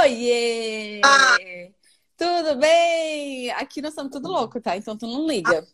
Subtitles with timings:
[0.00, 1.00] Oiê!
[1.04, 1.36] Ah.
[2.16, 3.50] Tudo bem?
[3.50, 4.76] Aqui nós estamos tudo louco, tá?
[4.76, 5.66] Então tu não liga.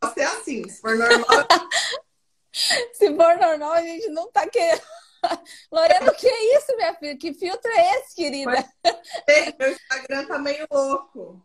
[0.00, 1.26] Você é assim, se for normal.
[2.52, 4.80] se for normal, a gente não tá querendo.
[5.72, 7.16] Lorena, o que é isso, minha filha?
[7.16, 8.64] Que filtro é esse, querida?
[9.58, 11.44] Meu Instagram tá meio louco.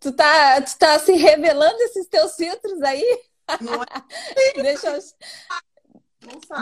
[0.00, 3.22] Tu tá, tu tá se revelando esses teus filtros aí?
[3.60, 3.86] Não é?
[4.62, 5.00] Deixa eu...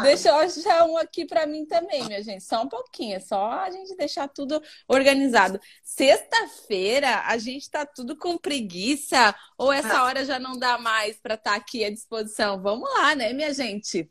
[0.02, 2.44] Deixa eu achar um aqui para mim também, minha gente.
[2.44, 5.60] Só um pouquinho, é só a gente deixar tudo organizado.
[5.82, 10.04] Sexta-feira, a gente tá tudo com preguiça ou essa ah.
[10.04, 12.62] hora já não dá mais para estar tá aqui à disposição?
[12.62, 14.08] Vamos lá, né, minha gente?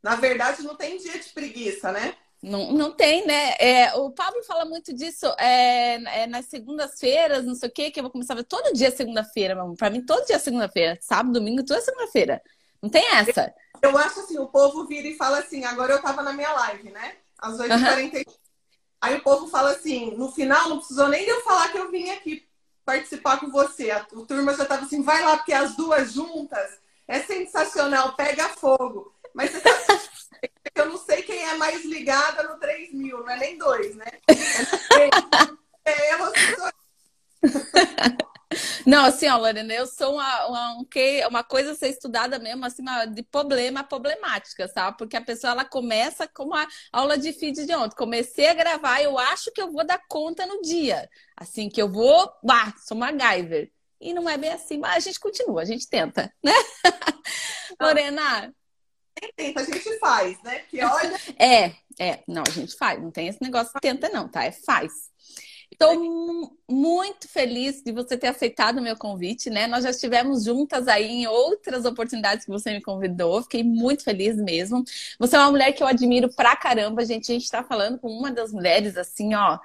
[0.00, 2.14] Na verdade, não tem dia de preguiça, né?
[2.40, 3.54] Não, não tem, né?
[3.58, 7.98] É, o Pablo fala muito disso é, é nas segundas-feiras, não sei o quê, que
[7.98, 9.56] eu vou começar a ver todo dia segunda-feira.
[9.76, 10.96] Para mim, todo dia é segunda-feira.
[11.00, 12.40] Sábado, domingo, toda segunda-feira.
[12.80, 13.52] Não tem essa.
[13.82, 16.90] Eu, acho assim, o povo vira e fala assim, agora eu tava na minha live,
[16.90, 17.16] né?
[17.38, 18.26] Às 8h45.
[18.26, 18.34] Uhum.
[19.00, 21.90] Aí o povo fala assim, no final não precisou nem de eu falar que eu
[21.90, 22.48] vim aqui
[22.84, 23.90] participar com você.
[23.90, 29.14] A, turma já tava assim, vai lá, porque as duas juntas é sensacional, pega fogo.
[29.34, 30.00] Mas você sabe,
[30.74, 34.06] eu não sei quem é mais ligada no 3 mil, não é nem dois, né?
[35.84, 36.32] É, é eu,
[38.86, 40.86] não, assim, ó, Lorena, eu sou uma, uma,
[41.28, 42.82] uma coisa a ser estudada mesmo, assim,
[43.12, 44.96] de problema problemática, sabe?
[44.96, 47.96] Porque a pessoa, ela começa com a aula de feed de ontem.
[47.96, 51.08] Comecei a gravar, eu acho que eu vou dar conta no dia.
[51.36, 53.70] Assim, que eu vou, bah, sou uma MacGyver.
[54.00, 56.52] E não é bem assim, mas a gente continua, a gente tenta, né?
[57.80, 58.54] Lorena?
[59.36, 60.60] Tenta, a gente faz, né?
[60.60, 61.16] Que olha...
[61.36, 64.44] É, é, não, a gente faz, não tem esse negócio de tenta não, tá?
[64.44, 64.92] É faz.
[65.70, 69.66] Estou muito feliz de você ter aceitado o meu convite, né?
[69.66, 73.42] Nós já estivemos juntas aí em outras oportunidades que você me convidou.
[73.42, 74.82] Fiquei muito feliz mesmo.
[75.18, 77.30] Você é uma mulher que eu admiro pra caramba, gente.
[77.30, 79.58] A gente está falando com uma das mulheres, assim, ó,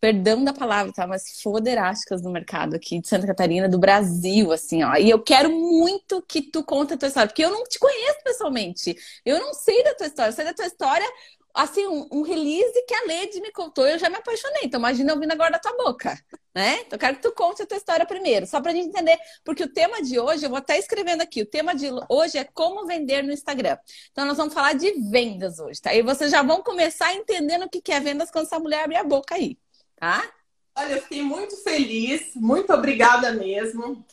[0.00, 1.06] perdão da palavra, tá?
[1.06, 4.94] Mas foderásticas no mercado aqui de Santa Catarina, do Brasil, assim, ó.
[4.96, 8.18] E eu quero muito que tu conte a tua história, porque eu não te conheço
[8.24, 8.96] pessoalmente.
[9.24, 10.30] Eu não sei da tua história.
[10.30, 11.06] Eu sei da tua história
[11.54, 14.62] assim, um, um, release que a Lady me contou eu já me apaixonei.
[14.64, 16.18] Então, imagina ouvindo agora da tua boca,
[16.54, 16.80] né?
[16.80, 19.18] Então, eu quero que tu conte a tua história primeiro, só pra gente entender.
[19.44, 22.44] Porque o tema de hoje, eu vou até escrevendo aqui, o tema de hoje é
[22.44, 23.76] como vender no Instagram.
[24.12, 25.94] Então, nós vamos falar de vendas hoje, tá?
[25.94, 29.04] E vocês já vão começar entendendo o que é vendas quando essa mulher abrir a
[29.04, 29.58] boca aí,
[29.96, 30.30] tá?
[30.76, 34.04] Olha, eu fiquei muito feliz, muito obrigada mesmo.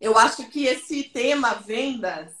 [0.00, 2.32] Eu acho que esse tema vendas,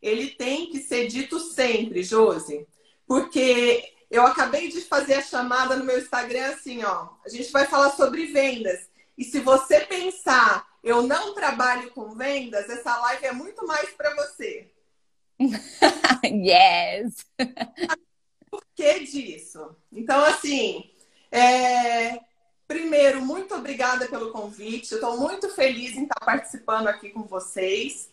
[0.00, 2.66] ele tem que ser dito sempre, Josi
[3.10, 7.08] porque eu acabei de fazer a chamada no meu Instagram assim, ó.
[7.26, 8.88] A gente vai falar sobre vendas.
[9.18, 14.14] E se você pensar, eu não trabalho com vendas, essa live é muito mais para
[14.14, 14.70] você.
[16.22, 17.26] yes!
[18.48, 19.74] Por que disso?
[19.90, 20.88] Então, assim,
[21.32, 22.20] é...
[22.68, 24.92] primeiro, muito obrigada pelo convite.
[24.92, 28.08] Eu estou muito feliz em estar participando aqui com vocês.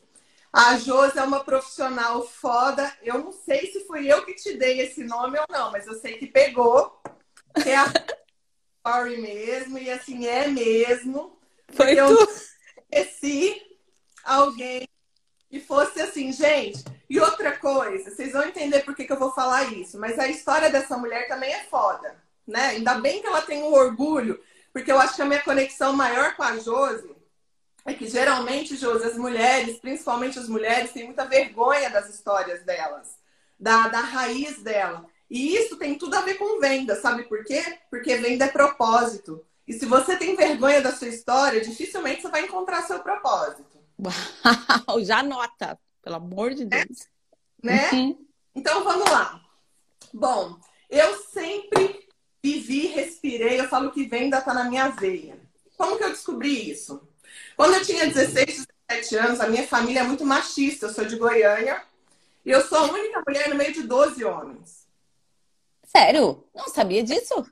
[0.52, 2.92] A Josi é uma profissional foda.
[3.04, 5.94] Eu não sei se fui eu que te dei esse nome ou não, mas eu
[5.96, 7.02] sei que pegou.
[7.62, 7.86] Que é a
[8.88, 11.38] Story mesmo, e assim é mesmo.
[11.74, 12.16] Foi eu
[12.90, 13.62] conheci
[14.24, 14.88] alguém
[15.50, 16.84] que fosse assim, gente.
[17.10, 20.28] E outra coisa, vocês vão entender por que, que eu vou falar isso, mas a
[20.28, 22.16] história dessa mulher também é foda,
[22.46, 22.68] né?
[22.70, 24.42] Ainda bem que ela tem um orgulho,
[24.74, 27.17] porque eu acho que a minha conexão maior com a Josi
[27.90, 33.18] é que geralmente, Josi, as mulheres, principalmente as mulheres, têm muita vergonha das histórias delas,
[33.58, 35.06] da, da raiz dela.
[35.30, 37.80] E isso tem tudo a ver com venda, sabe por quê?
[37.90, 39.46] Porque venda é propósito.
[39.66, 43.66] E se você tem vergonha da sua história, dificilmente você vai encontrar seu propósito.
[44.00, 47.02] Uau, já nota, pelo amor de Deus.
[47.64, 47.90] É, né?
[47.92, 48.28] Uhum.
[48.54, 49.42] Então vamos lá.
[50.14, 50.58] Bom,
[50.90, 52.08] eu sempre
[52.44, 55.40] vivi, respirei, eu falo que venda está na minha veia.
[55.78, 57.07] Como que eu descobri isso?
[57.56, 60.86] Quando eu tinha 16, 17 anos, a minha família é muito machista.
[60.86, 61.82] Eu sou de Goiânia
[62.46, 64.88] e eu sou a única mulher no meio de 12 homens.
[65.84, 66.44] Sério?
[66.54, 67.46] Não sabia disso?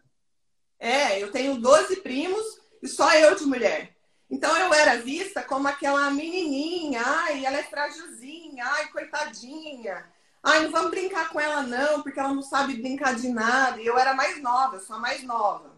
[0.79, 3.95] É, eu tenho 12 primos e só eu de mulher.
[4.29, 10.05] Então eu era vista como aquela menininha, ai, ela é frágilzinha, ai, coitadinha.
[10.43, 13.81] Ai, não vamos brincar com ela não, porque ela não sabe brincar de nada.
[13.81, 15.75] E eu era mais nova, eu sou a mais nova.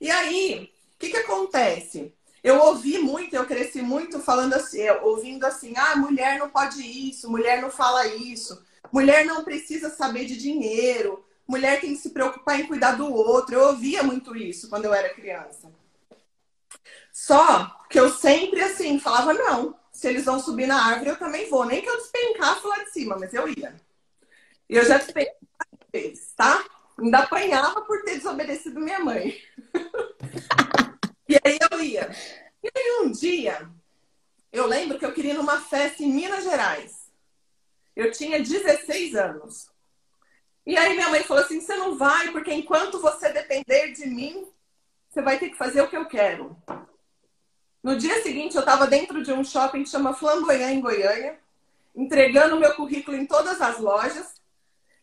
[0.00, 2.14] E aí, o que que acontece?
[2.42, 7.30] Eu ouvi muito, eu cresci muito falando assim, ouvindo assim, ah, mulher não pode isso,
[7.30, 12.60] mulher não fala isso, mulher não precisa saber de dinheiro, mulher tem que se preocupar
[12.60, 13.54] em cuidar do outro.
[13.54, 15.70] Eu ouvia muito isso quando eu era criança.
[17.12, 21.50] Só que eu sempre assim falava, não, se eles vão subir na árvore, eu também
[21.50, 21.64] vou.
[21.64, 23.74] Nem que eu despencasse lá de cima, mas eu ia.
[24.68, 25.00] E eu já
[25.92, 26.64] vezes, tá?
[26.98, 29.36] Ainda apanhava por ter desobedecido minha mãe.
[31.28, 32.10] e aí eu ia.
[32.62, 33.68] E aí um dia,
[34.52, 37.08] eu lembro que eu queria ir numa festa em Minas Gerais.
[37.94, 39.70] Eu tinha 16 anos.
[40.64, 44.46] E aí minha mãe falou assim: você não vai, porque enquanto você depender de mim,
[45.08, 46.56] você vai ter que fazer o que eu quero.
[47.82, 51.38] No dia seguinte, eu estava dentro de um shopping que chama Flamboyant, em Goiânia,
[51.94, 54.34] entregando meu currículo em todas as lojas.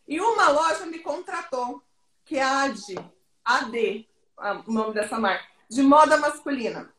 [0.07, 1.81] E uma loja me contratou,
[2.23, 2.95] que é a AD,
[3.43, 4.07] AD,
[4.67, 6.93] o nome dessa marca, de moda masculina.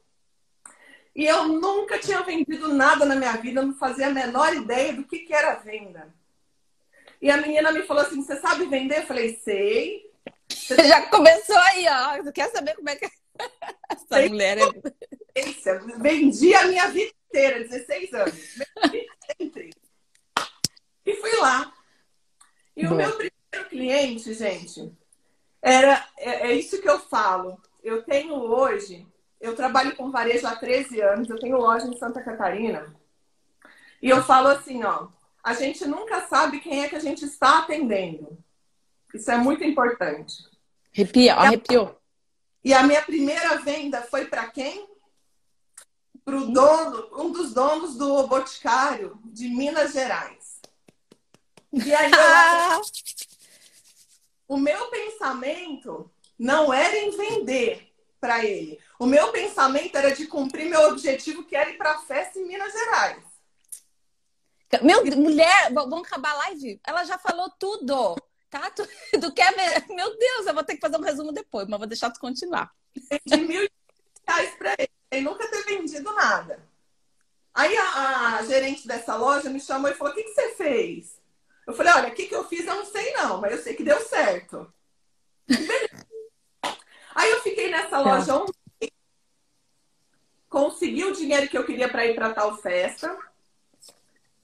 [1.14, 5.04] E eu nunca tinha vendido nada na minha vida, não fazia a menor ideia do
[5.04, 6.14] que, que era venda.
[7.20, 8.98] E a menina me falou assim: Você sabe vender?
[8.98, 10.10] Eu falei: Sei.
[10.48, 12.22] Você já começou aí, ó.
[12.22, 13.06] Você quer saber como é que.
[13.88, 15.98] Essa sei mulher é.
[15.98, 18.34] Vendi a minha vida inteira, 16 anos.
[19.38, 19.70] Sempre.
[21.04, 21.72] E fui lá.
[22.76, 22.92] E Boa.
[22.92, 24.92] o meu primeiro cliente, gente,
[25.62, 26.06] era.
[26.18, 27.60] É, é isso que eu falo.
[27.86, 29.06] Eu tenho hoje.
[29.40, 32.92] Eu trabalho com varejo há 13 anos, eu tenho loja em Santa Catarina.
[34.02, 35.06] E eu falo assim, ó,
[35.40, 38.36] a gente nunca sabe quem é que a gente está atendendo.
[39.14, 40.34] Isso é muito importante.
[40.92, 41.96] Arrepia, arrepiou.
[42.64, 44.88] E a minha primeira venda foi para quem?
[46.24, 50.60] Para o dono, um dos donos do Boticário de Minas Gerais.
[51.72, 52.82] E aí eu...
[54.56, 58.78] o meu pensamento não era em vender para ele.
[58.98, 62.46] O meu pensamento era de cumprir meu objetivo, que era ir para a festa em
[62.46, 63.22] Minas Gerais.
[64.82, 66.80] Meu, mulher, vamos acabar a live?
[66.84, 68.16] Ela já falou tudo,
[68.50, 68.70] tá?
[68.70, 68.86] Tu,
[69.20, 69.86] tu quer ver?
[69.94, 72.72] Meu Deus, eu vou ter que fazer um resumo depois, mas vou deixar tu continuar.
[73.24, 73.68] De mil
[74.26, 76.66] reais pra ele, ele nunca ter vendido nada.
[77.54, 81.18] Aí a, a, gerente dessa loja me chamou e falou: O que, que você fez?
[81.66, 83.74] Eu falei: Olha, o que, que eu fiz eu não sei não, mas eu sei
[83.74, 84.70] que deu certo.
[87.16, 88.00] Aí eu fiquei nessa tá.
[88.00, 88.46] loja um
[90.50, 93.18] consegui o dinheiro que eu queria para ir para tal festa.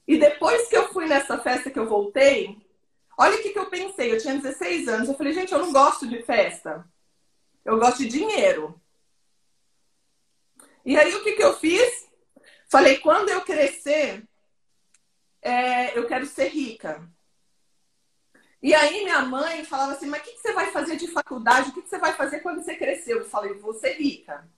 [0.08, 2.58] E depois que eu fui nessa festa que eu voltei,
[3.16, 4.12] olha o que, que eu pensei.
[4.12, 5.08] Eu tinha 16 anos.
[5.08, 6.86] Eu falei, gente, eu não gosto de festa.
[7.62, 8.80] Eu gosto de dinheiro.
[10.84, 12.08] E aí o que, que eu fiz?
[12.70, 14.26] Falei, quando eu crescer,
[15.42, 17.06] é, eu quero ser rica.
[18.62, 21.70] E aí minha mãe falava assim, mas o que, que você vai fazer de faculdade?
[21.70, 23.14] O que, que você vai fazer quando você crescer?
[23.14, 24.49] Eu falei, vou ser rica.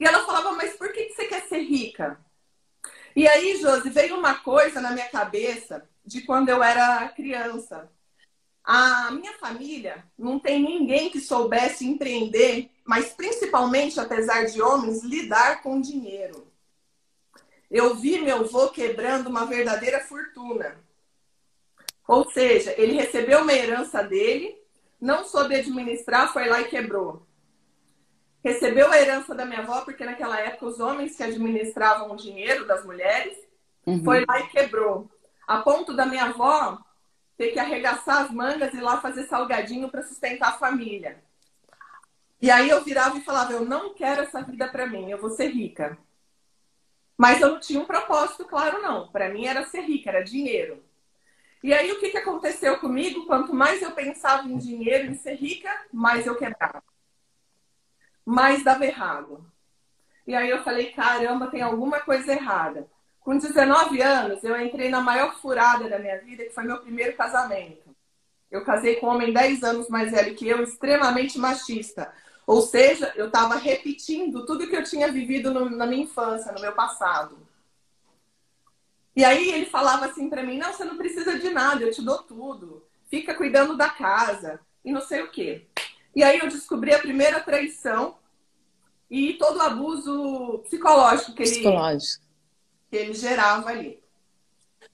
[0.00, 2.18] E ela falava, mas por que, que você quer ser rica?
[3.14, 7.88] E aí, Josi, veio uma coisa na minha cabeça de quando eu era criança.
[8.64, 15.62] A minha família não tem ninguém que soubesse empreender, mas principalmente, apesar de homens, lidar
[15.62, 16.50] com dinheiro.
[17.70, 20.76] Eu vi meu avô quebrando uma verdadeira fortuna.
[22.06, 24.56] Ou seja, ele recebeu uma herança dele,
[25.00, 27.26] não soube administrar, foi lá e quebrou
[28.42, 32.66] recebeu a herança da minha avó, porque naquela época os homens que administravam o dinheiro
[32.66, 33.38] das mulheres,
[33.86, 34.02] uhum.
[34.02, 35.10] foi lá e quebrou.
[35.46, 36.78] A ponto da minha avó
[37.36, 41.22] ter que arregaçar as mangas e ir lá fazer salgadinho para sustentar a família.
[42.40, 45.30] E aí eu virava e falava: Eu não quero essa vida para mim, eu vou
[45.30, 45.96] ser rica.
[47.16, 49.08] Mas eu não tinha um propósito claro, não.
[49.08, 50.82] Para mim era ser rica, era dinheiro.
[51.62, 53.26] E aí o que, que aconteceu comigo?
[53.26, 56.82] Quanto mais eu pensava em dinheiro, em ser rica, mais eu quebrava
[58.24, 59.44] mas dava errado.
[60.26, 62.86] E aí eu falei, caramba, tem alguma coisa errada.
[63.20, 67.16] Com 19 anos, eu entrei na maior furada da minha vida, que foi meu primeiro
[67.16, 67.94] casamento.
[68.50, 72.12] Eu casei com um homem 10 anos mais velho que eu, extremamente machista.
[72.46, 76.60] Ou seja, eu estava repetindo tudo que eu tinha vivido no, na minha infância, no
[76.60, 77.38] meu passado.
[79.14, 82.02] E aí ele falava assim para mim: não, você não precisa de nada, eu te
[82.02, 82.84] dou tudo.
[83.08, 85.66] Fica cuidando da casa e não sei o quê.
[86.14, 88.16] E aí eu descobri a primeira traição
[89.10, 92.24] e todo o abuso psicológico que ele, psicológico.
[92.90, 94.02] Que ele gerava ali.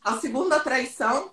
[0.03, 1.31] A segunda traição,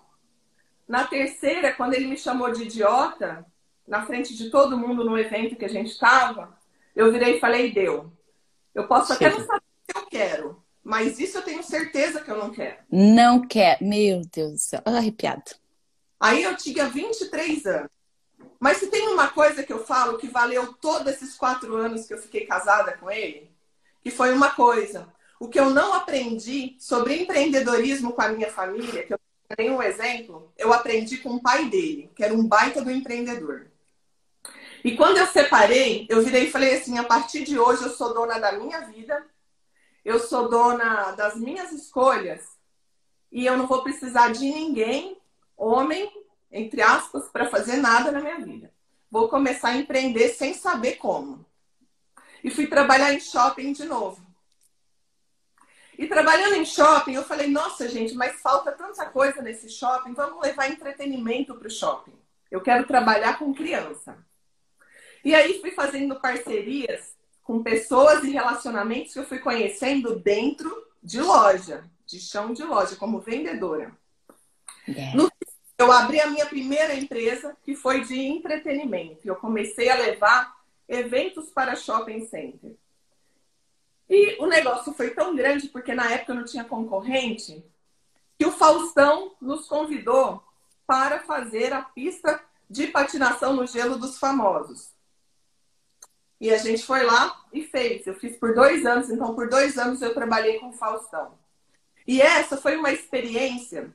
[0.88, 3.46] na terceira, quando ele me chamou de idiota,
[3.88, 6.58] na frente de todo mundo no evento que a gente estava,
[6.96, 8.12] eu virei e falei, deu.
[8.74, 12.30] Eu posso até não saber o que eu quero, mas isso eu tenho certeza que
[12.30, 12.78] eu não quero.
[12.92, 13.82] Não quer.
[13.82, 14.82] Meu Deus do céu.
[14.86, 15.56] Arrepiado.
[16.20, 17.90] Aí eu tinha 23 anos.
[18.60, 22.14] Mas se tem uma coisa que eu falo que valeu todos esses quatro anos que
[22.14, 23.50] eu fiquei casada com ele,
[24.04, 25.12] que foi uma coisa.
[25.40, 29.20] O que eu não aprendi sobre empreendedorismo com a minha família, que eu
[29.58, 33.72] tenho um exemplo, eu aprendi com o pai dele, que era um baita do empreendedor.
[34.84, 38.14] E quando eu separei, eu virei e falei assim: a partir de hoje eu sou
[38.14, 39.26] dona da minha vida,
[40.06, 42.48] eu sou dona das minhas escolhas,
[43.32, 45.18] e eu não vou precisar de ninguém,
[45.58, 46.10] homem
[46.56, 48.74] entre aspas, para fazer nada na minha vida.
[49.12, 51.46] vou começar a empreender sem saber como.
[52.44, 54.26] E fui trabalhar em shopping de novo.
[55.98, 60.42] E trabalhando em shopping, eu falei, nossa, gente, mas falta tanta coisa nesse shopping, vamos
[60.42, 62.18] levar entretenimento para o shopping.
[62.52, 64.18] Eu quero trabalhar com criança.
[65.24, 67.15] E aí fui fazendo parcerias
[67.46, 72.96] com pessoas e relacionamentos que eu fui conhecendo dentro de loja, de chão de loja,
[72.96, 73.96] como vendedora.
[74.88, 75.16] Yeah.
[75.16, 75.32] No,
[75.78, 79.28] eu abri a minha primeira empresa, que foi de entretenimento.
[79.28, 80.56] Eu comecei a levar
[80.90, 82.76] eventos para shopping center.
[84.10, 87.64] E o negócio foi tão grande, porque na época não tinha concorrente,
[88.40, 90.44] que o Faustão nos convidou
[90.88, 94.95] para fazer a pista de patinação no gelo dos famosos.
[96.40, 98.06] E a gente foi lá e fez.
[98.06, 101.38] Eu fiz por dois anos, então por dois anos eu trabalhei com Faustão.
[102.08, 103.94] E essa foi uma experiência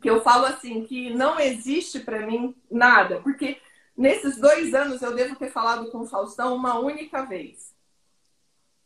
[0.00, 3.60] que eu falo assim, que não existe para mim nada, porque
[3.96, 7.74] nesses dois anos eu devo ter falado com o Faustão uma única vez.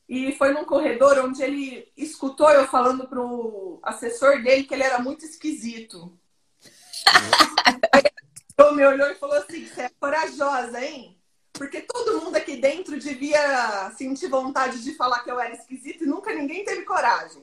[0.08, 4.82] E foi num corredor onde ele escutou eu falando para o assessor dele que ele
[4.82, 6.16] era muito esquisito.
[7.94, 11.18] ele me olhou e falou assim: você é corajosa, hein?
[11.54, 16.06] Porque todo mundo aqui dentro devia sentir vontade de falar que eu era esquisito e
[16.06, 17.42] nunca ninguém teve coragem.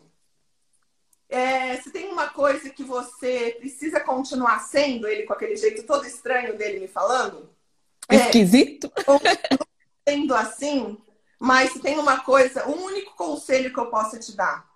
[1.30, 6.06] É, se tem uma coisa que você precisa continuar sendo, ele com aquele jeito todo
[6.06, 7.50] estranho dele me falando.
[8.10, 8.92] É, Esquisito?
[9.24, 11.02] É, sendo assim,
[11.40, 14.70] mas se tem uma coisa, um único conselho que eu posso te dar.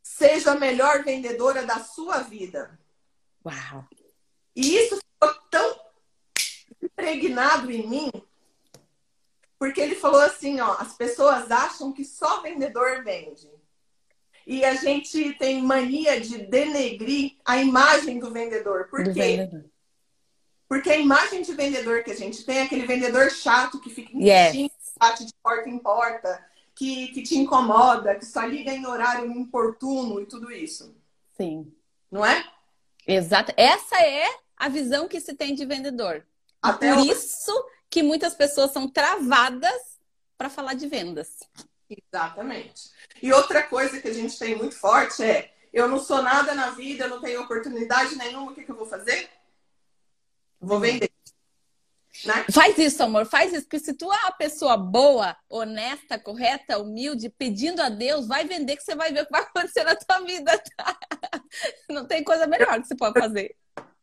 [0.00, 2.78] Seja a melhor vendedora da sua vida.
[3.44, 3.84] Uau!
[4.54, 5.80] E isso ficou tão
[6.80, 8.12] impregnado em mim,
[9.58, 13.48] porque ele falou assim, ó, as pessoas acham que só vendedor vende.
[14.46, 18.88] E a gente tem mania de denegrir a imagem do vendedor.
[18.88, 19.20] Por do quê?
[19.20, 19.64] Vendedor.
[20.68, 24.10] Porque a imagem de vendedor que a gente tem é aquele vendedor chato que fica
[24.12, 24.92] insistindo, yes.
[24.98, 26.44] bate de porta em porta,
[26.74, 30.94] que, que te incomoda, que só liga em horário importuno e tudo isso.
[31.36, 31.72] Sim.
[32.10, 32.44] Não é?
[33.06, 33.52] Exato.
[33.56, 36.26] Essa é a visão que se tem de vendedor.
[36.62, 37.52] Até Por isso
[37.94, 40.00] que muitas pessoas são travadas
[40.36, 41.38] para falar de vendas.
[41.88, 42.90] Exatamente.
[43.22, 46.70] E outra coisa que a gente tem muito forte é: eu não sou nada na
[46.70, 49.30] vida, eu não tenho oportunidade nenhuma, o que, que eu vou fazer?
[50.60, 51.08] Vou vender.
[52.24, 52.44] Né?
[52.52, 53.62] Faz isso, amor, faz isso.
[53.62, 58.76] Porque se tu é uma pessoa boa, honesta, correta, humilde, pedindo a Deus, vai vender
[58.76, 60.60] que você vai ver o que vai acontecer na tua vida.
[60.76, 60.98] Tá?
[61.88, 63.54] Não tem coisa melhor que você pode fazer.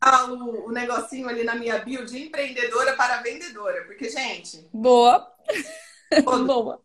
[0.04, 3.84] O, o negocinho ali na minha bio de empreendedora para vendedora.
[3.86, 4.68] Porque, gente.
[4.74, 5.32] Boa.
[6.46, 6.82] boa.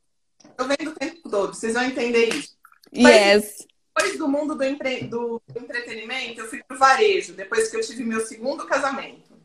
[0.58, 2.56] Eu vendo o tempo todo, vocês vão entender isso.
[2.94, 3.66] Yes.
[3.94, 5.04] depois do mundo do, empre...
[5.04, 9.36] do entretenimento, eu fui pro varejo, depois que eu tive meu segundo casamento.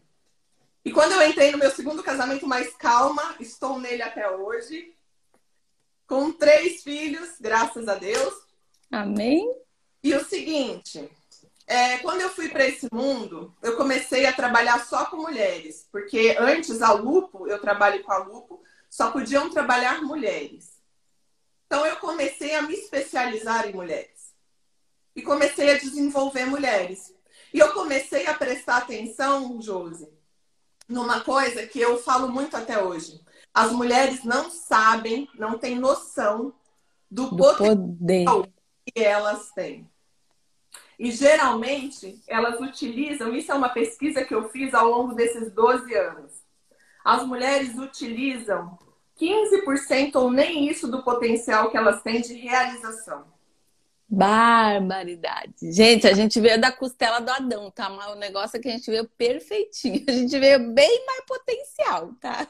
[0.83, 4.93] E quando eu entrei no meu segundo casamento mais calma, estou nele até hoje,
[6.07, 8.33] com três filhos, graças a Deus.
[8.91, 9.53] Amém.
[10.03, 11.09] E o seguinte,
[11.67, 16.35] é, quando eu fui para esse mundo, eu comecei a trabalhar só com mulheres, porque
[16.39, 20.79] antes a Lupo, eu trabalho com a Lupo, só podiam trabalhar mulheres.
[21.65, 24.33] Então eu comecei a me especializar em mulheres
[25.15, 27.13] e comecei a desenvolver mulheres.
[27.53, 30.07] E eu comecei a prestar atenção, Josi,
[30.87, 33.21] numa coisa que eu falo muito até hoje.
[33.53, 36.53] As mulheres não sabem, não têm noção
[37.09, 38.25] do, do poder.
[38.85, 39.90] que elas têm.
[41.01, 45.91] E geralmente elas utilizam, isso é uma pesquisa que eu fiz ao longo desses 12
[45.95, 46.31] anos.
[47.03, 48.77] As mulheres utilizam
[49.19, 53.25] 15% ou nem isso do potencial que elas têm de realização.
[54.07, 55.71] Barbaridade.
[55.73, 57.89] Gente, a gente veio da costela do Adão, tá?
[57.89, 60.05] Mas o negócio é que a gente veio perfeitinho.
[60.07, 62.47] A gente veio bem mais potencial, tá?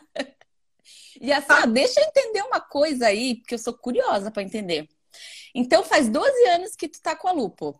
[1.22, 4.90] E assim, ó, deixa eu entender uma coisa aí, porque eu sou curiosa para entender.
[5.56, 7.80] Então, faz 12 anos que tu tá com a Lupo.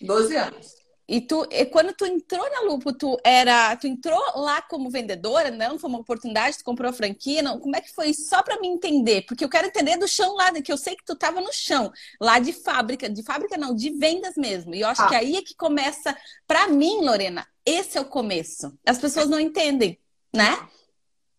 [0.00, 0.80] 12 anos.
[1.12, 5.50] E tu, e quando tu entrou na Lupo, tu era, tu entrou lá como vendedora,
[5.50, 5.76] não?
[5.76, 7.58] Foi uma oportunidade, tu comprou a franquia, não?
[7.58, 8.14] Como é que foi?
[8.14, 11.04] Só para me entender, porque eu quero entender do chão lá, que eu sei que
[11.04, 11.90] tu tava no chão,
[12.20, 14.72] lá de fábrica, de fábrica não, de vendas mesmo.
[14.72, 15.08] E eu acho ah.
[15.08, 16.16] que aí é que começa,
[16.46, 18.72] para mim, Lorena, esse é o começo.
[18.86, 19.98] As pessoas não entendem,
[20.32, 20.54] né?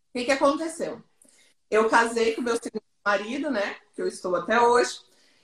[0.10, 1.02] O que, que aconteceu?
[1.70, 3.78] Eu casei com meu segundo marido, né?
[3.96, 5.00] Que eu estou até hoje.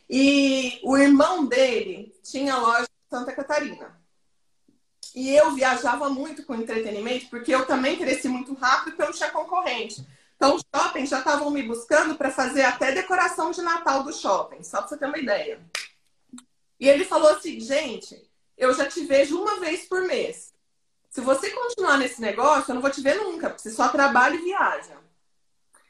[0.10, 4.00] E o irmão dele tinha loja Santa Catarina.
[5.16, 9.32] E eu viajava muito com entretenimento, porque eu também cresci muito rápido, porque não tinha
[9.32, 10.06] concorrente.
[10.36, 14.62] Então, os shoppings já estavam me buscando para fazer até decoração de Natal do shopping,
[14.62, 15.60] só para você ter uma ideia.
[16.80, 20.54] E ele falou assim: gente, eu já te vejo uma vez por mês.
[21.10, 24.36] Se você continuar nesse negócio, eu não vou te ver nunca, porque você só trabalha
[24.36, 24.98] e viaja.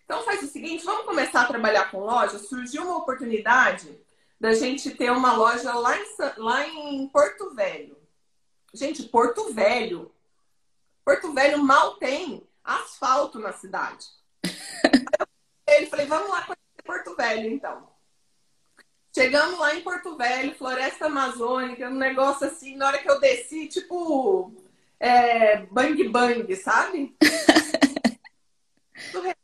[0.06, 2.40] Então faz o seguinte, vamos começar a trabalhar com loja.
[2.40, 4.00] Surgiu uma oportunidade
[4.39, 6.06] da gente ter uma loja lá em,
[6.38, 7.98] lá em Porto Velho.
[8.74, 10.13] Gente, Porto Velho.
[11.03, 14.06] Porto Velho mal tem asfalto na cidade.
[15.67, 17.89] Ele falei, vamos lá conhecer Porto Velho, então.
[19.13, 23.67] Chegamos lá em Porto Velho, floresta amazônica, um negócio assim, na hora que eu desci,
[23.67, 24.53] tipo,
[25.00, 27.15] é, bang bang, sabe?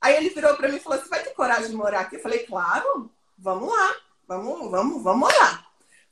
[0.00, 2.16] Aí ele virou para mim e falou: Você vai ter coragem de morar aqui?
[2.16, 3.96] Eu falei: Claro, vamos lá,
[4.28, 5.66] vamos, vamos, vamos olhar.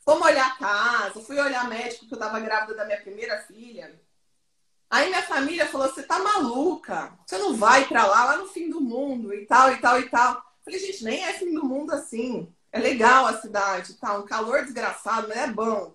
[0.04, 4.00] Fomos olhar a casa, fui olhar médico, porque eu estava grávida da minha primeira filha.
[4.90, 7.12] Aí minha família falou: Você tá maluca?
[7.26, 10.08] Você não vai para lá, lá no fim do mundo e tal, e tal, e
[10.08, 10.42] tal.
[10.64, 12.52] Falei: Gente, nem é fim do mundo assim.
[12.73, 14.16] É legal a cidade, tá?
[14.16, 15.94] Um calor desgraçado, mas é bom.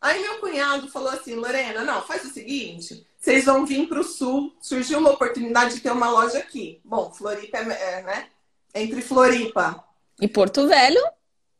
[0.00, 4.04] Aí meu cunhado falou assim: Lorena, não, faz o seguinte vocês vão vir para o
[4.04, 4.54] sul.
[4.60, 6.78] Surgiu uma oportunidade de ter uma loja aqui.
[6.84, 8.28] Bom, Floripa é, é, né?
[8.74, 9.82] Entre Floripa
[10.20, 11.00] e Porto Velho.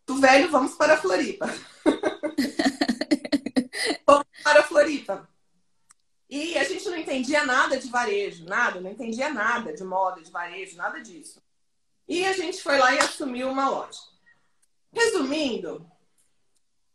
[0.07, 1.47] Porto Velho, vamos para Floripa.
[4.07, 5.29] vamos para Floripa.
[6.29, 10.31] E a gente não entendia nada de varejo, nada, não entendia nada de moda, de
[10.31, 11.43] varejo, nada disso.
[12.09, 14.01] E a gente foi lá e assumiu uma loja.
[14.93, 15.87] Resumindo,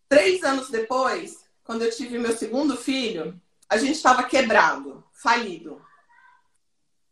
[0.08, 5.82] três anos depois, quando eu tive meu segundo filho, a gente estava quebrado, falido.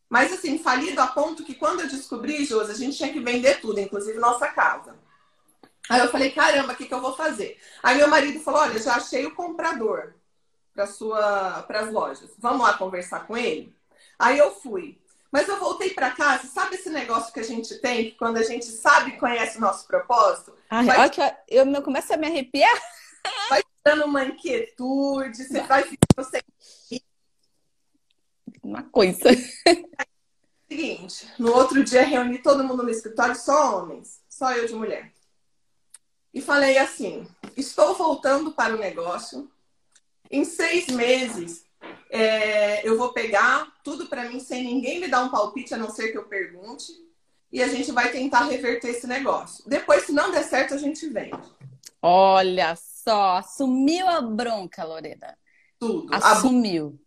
[0.09, 3.59] Mas assim, falido a ponto que quando eu descobri, Josi, a gente tinha que vender
[3.59, 4.95] tudo, inclusive nossa casa.
[5.89, 7.57] Aí eu falei, caramba, o que, que eu vou fazer?
[7.81, 10.13] Aí meu marido falou, olha, já achei o comprador
[10.73, 12.29] para sua para as lojas.
[12.37, 13.75] Vamos lá conversar com ele?
[14.19, 14.99] Aí eu fui.
[15.31, 18.43] Mas eu voltei para casa, sabe esse negócio que a gente tem, que quando a
[18.43, 20.55] gente sabe e conhece o nosso propósito?
[20.69, 21.11] Ai, vai...
[21.49, 22.81] eu, eu começo a me arrepiar.
[23.49, 26.41] Vai dando uma inquietude, você vai ficando sem.
[28.67, 29.29] Uma coisa.
[30.69, 35.13] Seguinte, no outro dia reuni todo mundo no escritório, só homens, só eu de mulher.
[36.33, 37.25] E falei assim:
[37.55, 39.49] estou voltando para o negócio.
[40.29, 41.63] Em seis meses,
[42.09, 45.89] é, eu vou pegar tudo para mim sem ninguém me dar um palpite, a não
[45.89, 46.91] ser que eu pergunte.
[47.49, 49.63] E a gente vai tentar reverter esse negócio.
[49.65, 51.49] Depois, se não der certo, a gente vende.
[52.01, 55.37] Olha só, assumiu a bronca, Lorena.
[55.79, 56.13] Tudo.
[56.13, 56.99] Assumiu.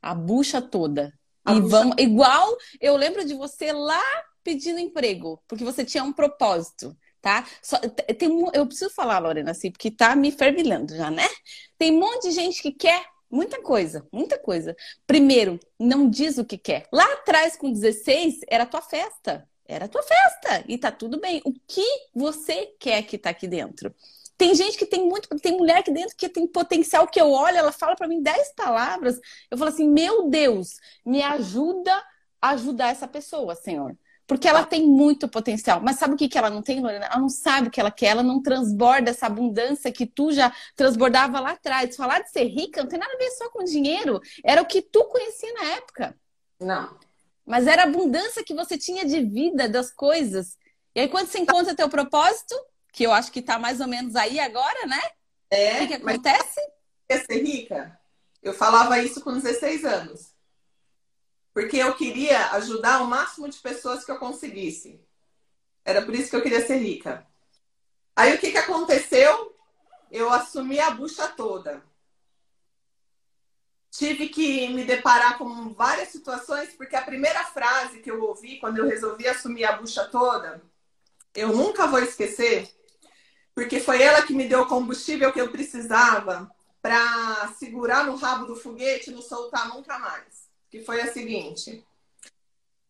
[0.00, 1.12] A, bucha toda.
[1.44, 1.68] A e bucha...
[1.68, 1.96] vamos.
[1.98, 4.02] Igual eu lembro de você lá
[4.42, 6.96] pedindo emprego, porque você tinha um propósito.
[7.20, 7.46] Tá?
[7.60, 11.28] Só, tem, eu preciso falar, Lorena, assim, porque tá me fervilhando já, né?
[11.76, 14.74] Tem um monte de gente que quer muita coisa, muita coisa.
[15.06, 16.86] Primeiro, não diz o que quer.
[16.90, 19.46] Lá atrás, com 16, era tua festa.
[19.66, 20.64] Era tua festa.
[20.66, 21.40] E tá tudo bem.
[21.44, 21.84] O que
[22.14, 23.94] você quer que tá aqui dentro?
[24.40, 27.58] Tem gente que tem muito, tem mulher aqui dentro que tem potencial que eu olho,
[27.58, 31.92] ela fala para mim dez palavras, eu falo assim: "Meu Deus, me ajuda
[32.40, 33.94] a ajudar essa pessoa, Senhor".
[34.26, 35.82] Porque ela tem muito potencial.
[35.82, 37.04] Mas sabe o que, que ela não tem, Lorena?
[37.04, 40.50] Ela não sabe o que ela quer, ela não transborda essa abundância que tu já
[40.74, 41.94] transbordava lá atrás.
[41.94, 44.22] Falar de ser rica não tem nada a ver só com dinheiro.
[44.42, 46.16] Era o que tu conhecia na época.
[46.58, 46.96] Não.
[47.44, 50.56] Mas era a abundância que você tinha de vida, das coisas.
[50.94, 52.54] E aí, quando você encontra teu propósito,
[52.92, 55.00] que eu acho que está mais ou menos aí agora, né?
[55.50, 55.74] É.
[55.74, 56.60] O que, que acontece?
[57.08, 58.00] Quer ser rica?
[58.42, 60.34] Eu falava isso com 16 anos.
[61.52, 65.00] Porque eu queria ajudar o máximo de pessoas que eu conseguisse.
[65.84, 67.26] Era por isso que eu queria ser rica.
[68.14, 69.56] Aí o que, que aconteceu?
[70.10, 71.82] Eu assumi a bucha toda.
[73.90, 78.78] Tive que me deparar com várias situações, porque a primeira frase que eu ouvi quando
[78.78, 80.62] eu resolvi assumir a bucha toda,
[81.34, 82.72] eu nunca vou esquecer,
[83.54, 88.46] porque foi ela que me deu o combustível que eu precisava para segurar no rabo
[88.46, 90.48] do foguete e não soltar nunca mais.
[90.70, 91.84] Que foi a seguinte: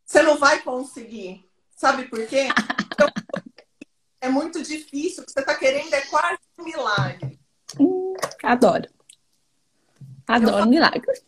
[0.05, 1.49] você não vai conseguir.
[1.77, 2.49] Sabe por quê?
[4.21, 5.23] é muito difícil.
[5.23, 7.41] O que você está querendo é quase um milagre.
[7.79, 8.89] Hum, adoro.
[10.27, 11.25] Adoro milagres.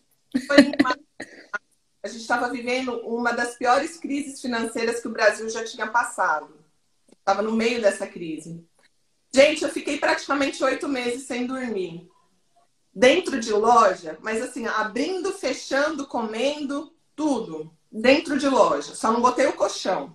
[2.03, 6.53] A gente estava vivendo uma das piores crises financeiras que o Brasil já tinha passado.
[7.19, 8.67] Estava no meio dessa crise.
[9.35, 12.07] Gente, eu fiquei praticamente oito meses sem dormir.
[12.95, 17.75] Dentro de loja, mas assim, abrindo, fechando, comendo, tudo.
[17.91, 18.95] Dentro de loja.
[18.95, 20.15] Só não botei o colchão.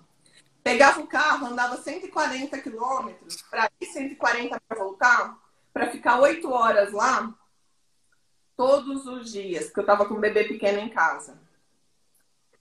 [0.63, 5.37] Pegava o carro, andava 140 quilômetros para ir 140 para voltar,
[5.73, 7.33] para ficar oito horas lá,
[8.55, 11.39] todos os dias, porque eu estava com um bebê pequeno em casa.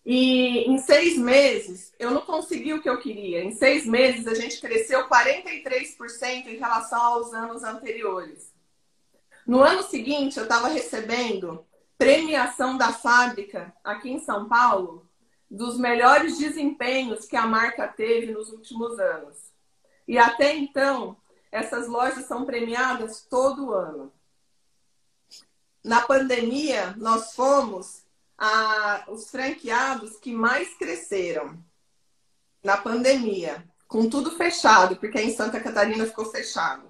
[0.09, 3.43] E em seis meses, eu não consegui o que eu queria.
[3.43, 8.55] Em seis meses, a gente cresceu 43% em relação aos anos anteriores.
[9.45, 11.67] No ano seguinte, eu estava recebendo
[11.99, 15.05] premiação da fábrica aqui em São Paulo
[15.51, 19.37] dos melhores desempenhos que a marca teve nos últimos anos.
[20.07, 21.17] E até então,
[21.51, 24.13] essas lojas são premiadas todo ano.
[25.83, 28.06] Na pandemia, nós fomos
[28.39, 31.59] a, os franqueados que mais cresceram
[32.63, 36.85] na pandemia, com tudo fechado, porque em Santa Catarina ficou fechado.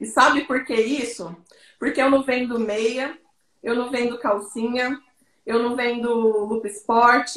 [0.00, 1.36] E sabe por que isso?
[1.78, 3.18] Porque eu não vendo meia,
[3.62, 5.00] eu não vendo calcinha,
[5.44, 7.36] eu não vendo Loop Sport,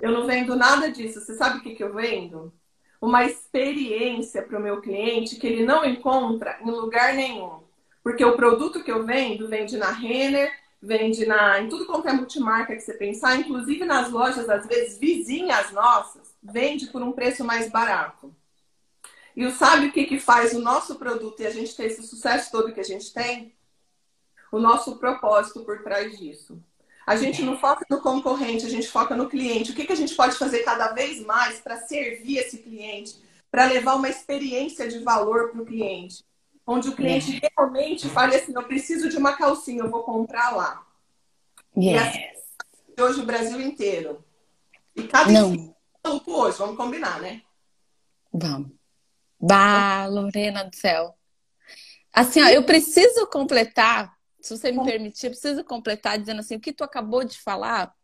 [0.00, 1.20] eu não vendo nada disso.
[1.20, 2.52] Você sabe o que, que eu vendo?
[3.00, 7.60] Uma experiência para o meu cliente que ele não encontra em lugar nenhum.
[8.02, 12.12] Porque o produto que eu vendo vende na Renner, vende na, em tudo quanto é
[12.12, 17.44] multimarca que você pensar, inclusive nas lojas, às vezes vizinhas nossas, vende por um preço
[17.44, 18.34] mais barato.
[19.36, 22.50] E sabe o que, que faz o nosso produto e a gente ter esse sucesso
[22.50, 23.54] todo que a gente tem?
[24.50, 26.58] O nosso propósito por trás disso.
[27.06, 29.70] A gente não foca no concorrente, a gente foca no cliente.
[29.70, 33.16] O que, que a gente pode fazer cada vez mais para servir esse cliente,
[33.50, 36.24] para levar uma experiência de valor para o cliente?
[36.66, 37.50] Onde o cliente yes.
[37.56, 40.84] realmente fale assim: eu preciso de uma calcinha, eu vou comprar lá.
[41.76, 41.94] Yes.
[41.94, 42.22] E assim,
[43.00, 44.24] hoje o Brasil inteiro.
[44.96, 45.74] E cada não.
[46.26, 47.42] hoje, vamos combinar, né?
[48.32, 48.70] Vamos.
[49.38, 51.14] Bah, Lorena do céu.
[52.12, 56.60] Assim, ó, eu preciso completar, se você me permitir, eu preciso completar dizendo assim, o
[56.60, 57.94] que tu acabou de falar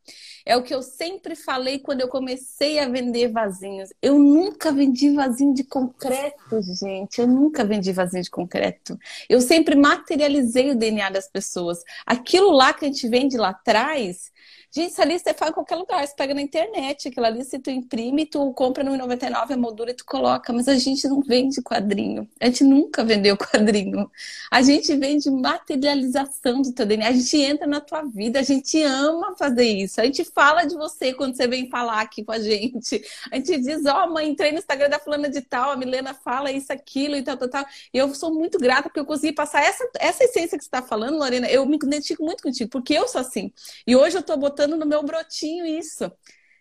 [0.45, 3.93] é o que eu sempre falei quando eu comecei a vender vasinhos.
[4.03, 7.21] Eu nunca vendi vasinho de concreto, gente.
[7.21, 8.99] Eu nunca vendi vasinho de concreto.
[9.29, 11.83] Eu sempre materializei o DNA das pessoas.
[12.05, 14.33] Aquilo lá que a gente vende lá atrás,
[14.75, 16.07] Gente, essa lista você faz em qualquer lugar.
[16.07, 19.95] Você pega na internet, aquela lista tu imprime, tu compra no 99 a moldura e
[19.95, 20.51] tu coloca.
[20.51, 22.27] Mas a gente não vende quadrinho.
[22.41, 24.11] A gente nunca vendeu quadrinho.
[24.51, 27.07] A gente vende materialização do teu DNA.
[27.07, 28.41] A gente entra na tua vida.
[28.41, 29.92] A gente ama fazer isso.
[30.01, 33.03] A gente fala de você quando você vem falar aqui com a gente.
[33.31, 36.15] A gente diz, ó, oh, mãe, entrei no Instagram da fulana de tal, a Milena
[36.15, 37.67] fala isso, aquilo e tal, tal, tal.
[37.93, 40.83] E eu sou muito grata porque eu consegui passar essa, essa essência que você está
[40.83, 41.49] falando, Lorena.
[41.49, 43.53] Eu me identifico muito contigo, porque eu sou assim.
[43.87, 46.11] E hoje eu tô botando no meu brotinho isso.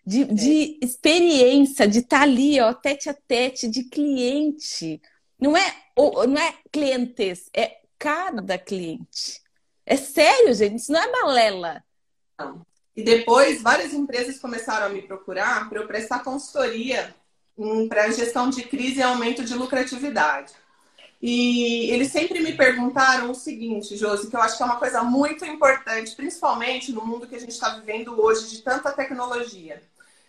[0.04, 0.24] De, é.
[0.26, 5.00] de experiência, de estar tá ali, ó, tete a tete, de cliente.
[5.38, 9.40] Não é, não é clientes, é cada cliente.
[9.86, 11.84] É sério, gente, isso não é balela.
[12.96, 17.14] E depois, várias empresas começaram a me procurar para eu prestar consultoria
[17.88, 20.52] para gestão de crise e aumento de lucratividade.
[21.20, 25.04] E eles sempre me perguntaram o seguinte, Josi, que eu acho que é uma coisa
[25.04, 29.80] muito importante, principalmente no mundo que a gente está vivendo hoje de tanta tecnologia.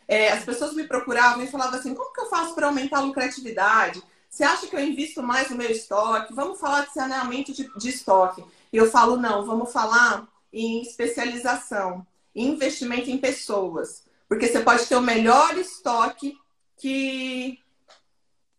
[0.07, 3.01] É, as pessoas me procuravam e falavam assim: como que eu faço para aumentar a
[3.01, 4.03] lucratividade?
[4.29, 6.33] Você acha que eu invisto mais no meu estoque?
[6.33, 8.43] Vamos falar de saneamento de, de estoque.
[8.71, 14.03] E eu falo: não, vamos falar em especialização, investimento em pessoas.
[14.27, 16.37] Porque você pode ter o melhor estoque
[16.77, 17.59] que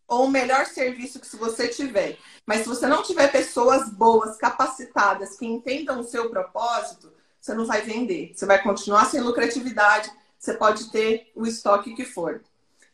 [0.06, 2.18] ou o melhor serviço que se você tiver.
[2.46, 7.66] Mas se você não tiver pessoas boas, capacitadas, que entendam o seu propósito, você não
[7.66, 8.32] vai vender.
[8.34, 12.42] Você vai continuar sem lucratividade, você pode ter o estoque que for.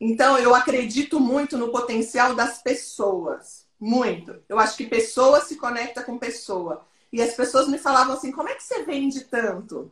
[0.00, 3.66] Então, eu acredito muito no potencial das pessoas.
[3.78, 4.42] Muito.
[4.48, 6.86] Eu acho que pessoa se conecta com pessoa.
[7.12, 9.90] E as pessoas me falavam assim: como é que você vende tanto?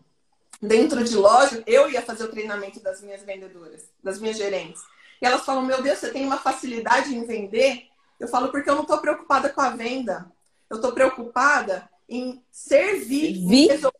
[0.60, 4.82] Dentro de loja, eu ia fazer o treinamento das minhas vendedoras, das minhas gerentes.
[5.22, 7.84] E elas falam: Meu Deus, você tem uma facilidade em vender?
[8.18, 10.30] Eu falo: Porque eu não estou preocupada com a venda.
[10.68, 13.98] Eu estou preocupada em servir, em resolver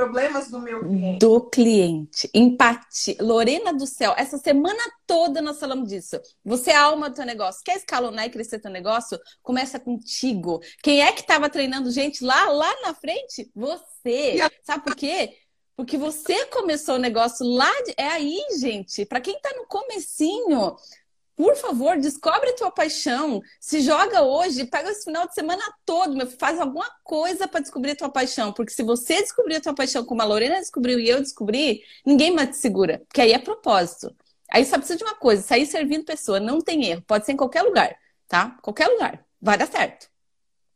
[0.00, 1.18] problemas do meu cliente.
[1.18, 2.30] Do cliente.
[2.32, 3.16] Empatia.
[3.20, 6.18] Lorena do céu, essa semana toda nós falamos disso.
[6.42, 7.62] Você é a alma do teu negócio.
[7.62, 9.18] Quer escalonar e crescer teu negócio?
[9.42, 10.60] Começa contigo.
[10.82, 13.50] Quem é que estava treinando gente lá, lá na frente?
[13.54, 14.38] Você.
[14.64, 15.36] Sabe por quê?
[15.80, 17.94] Porque você começou o negócio lá, de...
[17.96, 19.06] é aí, gente.
[19.06, 20.76] Para quem está no comecinho,
[21.34, 23.40] por favor, descobre a tua paixão.
[23.58, 27.96] Se joga hoje, pega esse final de semana todo, faz alguma coisa para descobrir a
[27.96, 28.52] tua paixão.
[28.52, 32.30] Porque se você descobrir a tua paixão como a Lorena descobriu e eu descobri, ninguém
[32.30, 32.98] mais te segura.
[33.08, 34.14] Porque aí é propósito.
[34.50, 36.38] Aí só precisa de uma coisa, sair servindo pessoa.
[36.38, 37.02] Não tem erro.
[37.06, 37.96] Pode ser em qualquer lugar,
[38.28, 38.50] tá?
[38.60, 39.24] Qualquer lugar.
[39.40, 40.10] Vai dar certo.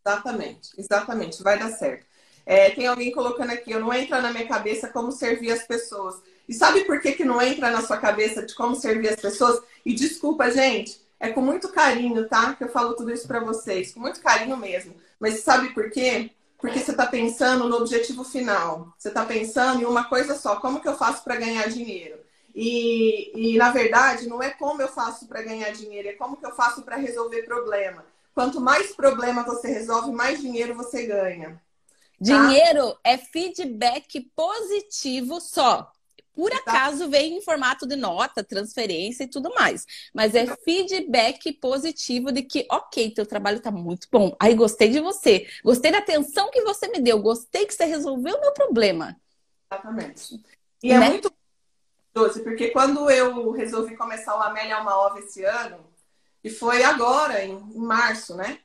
[0.07, 1.43] Exatamente, exatamente.
[1.43, 2.07] Vai dar certo.
[2.47, 6.17] É, tem alguém colocando aqui, eu não entra na minha cabeça como servir as pessoas.
[6.49, 9.63] E sabe por que, que não entra na sua cabeça de como servir as pessoas?
[9.85, 12.55] E desculpa, gente, é com muito carinho, tá?
[12.55, 14.95] Que eu falo tudo isso para vocês, com muito carinho mesmo.
[15.19, 16.31] Mas sabe por quê?
[16.59, 18.93] Porque você está pensando no objetivo final.
[18.99, 22.19] Você está pensando em uma coisa só: como que eu faço para ganhar dinheiro?
[22.55, 26.47] E, e, na verdade, não é como eu faço para ganhar dinheiro, é como que
[26.47, 28.05] eu faço para resolver problema.
[28.33, 31.61] Quanto mais problema você resolve, mais dinheiro você ganha.
[32.25, 35.93] Dinheiro é feedback positivo só.
[36.33, 39.87] Por acaso vem em formato de nota, transferência e tudo mais.
[40.13, 44.35] Mas é feedback positivo de que, ok, teu trabalho tá muito bom.
[44.41, 45.47] Aí gostei de você.
[45.63, 47.21] Gostei da atenção que você me deu.
[47.21, 49.17] Gostei que você resolveu o meu problema.
[49.71, 50.41] Exatamente.
[50.83, 51.07] E é né?
[51.07, 51.33] é muito
[52.13, 55.85] doce, porque quando eu resolvi começar o Amélia Uma Ova esse ano,
[56.43, 58.59] e foi agora, em março, né?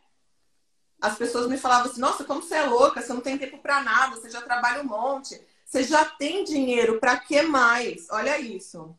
[1.01, 3.81] As pessoas me falavam assim: nossa, como você é louca, você não tem tempo para
[3.81, 5.39] nada, você já trabalha um monte.
[5.65, 8.07] Você já tem dinheiro, para que mais?
[8.09, 8.95] Olha isso.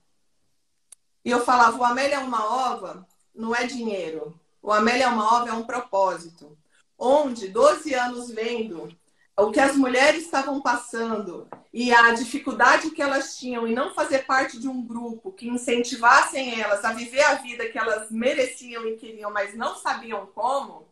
[1.25, 4.39] E eu falava, o Amélia é uma ova, não é dinheiro.
[4.63, 6.57] O Amélia é uma ova é um propósito.
[6.97, 8.89] Onde 12 anos vendo
[9.37, 14.27] o que as mulheres estavam passando e a dificuldade que elas tinham em não fazer
[14.27, 18.97] parte de um grupo que incentivassem elas a viver a vida que elas mereciam e
[18.97, 20.87] queriam, mas não sabiam como,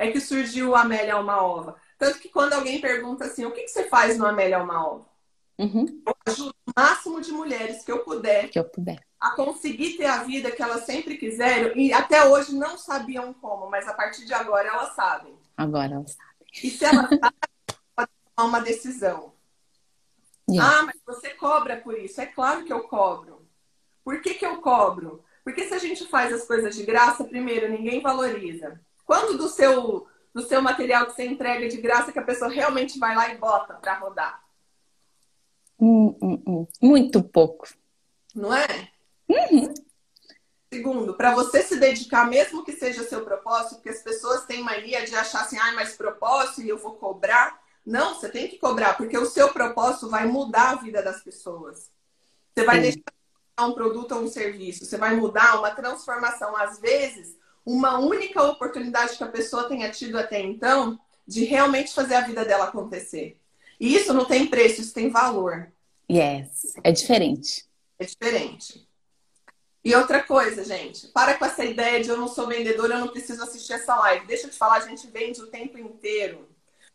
[0.00, 1.76] é que surgiu o Amélia uma ova.
[1.98, 5.06] Tanto que quando alguém pergunta assim, o que, que você faz no Amélia uma ova?
[5.58, 6.02] Uhum.
[6.06, 8.48] Eu ajudo o máximo de mulheres que eu puder.
[8.48, 8.98] Que eu puder.
[9.20, 13.68] A conseguir ter a vida que elas sempre quiseram e até hoje não sabiam como,
[13.68, 15.38] mas a partir de agora elas sabem.
[15.54, 16.46] Agora elas sabem.
[16.64, 17.38] E se elas sabem,
[17.94, 19.34] pode tomar uma decisão.
[20.48, 20.78] Yeah.
[20.78, 22.18] Ah, mas você cobra por isso.
[22.22, 23.46] É claro que eu cobro.
[24.02, 25.22] Por que, que eu cobro?
[25.44, 28.80] Porque se a gente faz as coisas de graça, primeiro, ninguém valoriza.
[29.10, 32.96] Quando do seu, do seu material que você entrega de graça que a pessoa realmente
[32.96, 34.40] vai lá e bota para rodar?
[35.80, 36.66] Hum, hum, hum.
[36.80, 37.66] Muito pouco.
[38.32, 38.88] Não é?
[39.28, 39.74] Uhum.
[40.72, 45.04] Segundo, para você se dedicar, mesmo que seja seu propósito, porque as pessoas têm mania
[45.04, 47.60] de achar assim, ah, mas propósito e eu vou cobrar.
[47.84, 51.90] Não, você tem que cobrar, porque o seu propósito vai mudar a vida das pessoas.
[52.54, 52.82] Você vai Sim.
[52.82, 56.56] deixar um produto ou um serviço, você vai mudar uma transformação.
[56.56, 62.14] Às vezes, uma única oportunidade que a pessoa tenha tido até então de realmente fazer
[62.14, 63.38] a vida dela acontecer.
[63.78, 65.70] E isso não tem preço, isso tem valor.
[66.10, 67.64] Yes, é diferente.
[67.98, 68.86] É diferente.
[69.84, 73.08] E outra coisa, gente, para com essa ideia de eu não sou vendedora, eu não
[73.08, 74.26] preciso assistir essa live.
[74.26, 76.48] Deixa eu te falar, a gente vende o tempo inteiro.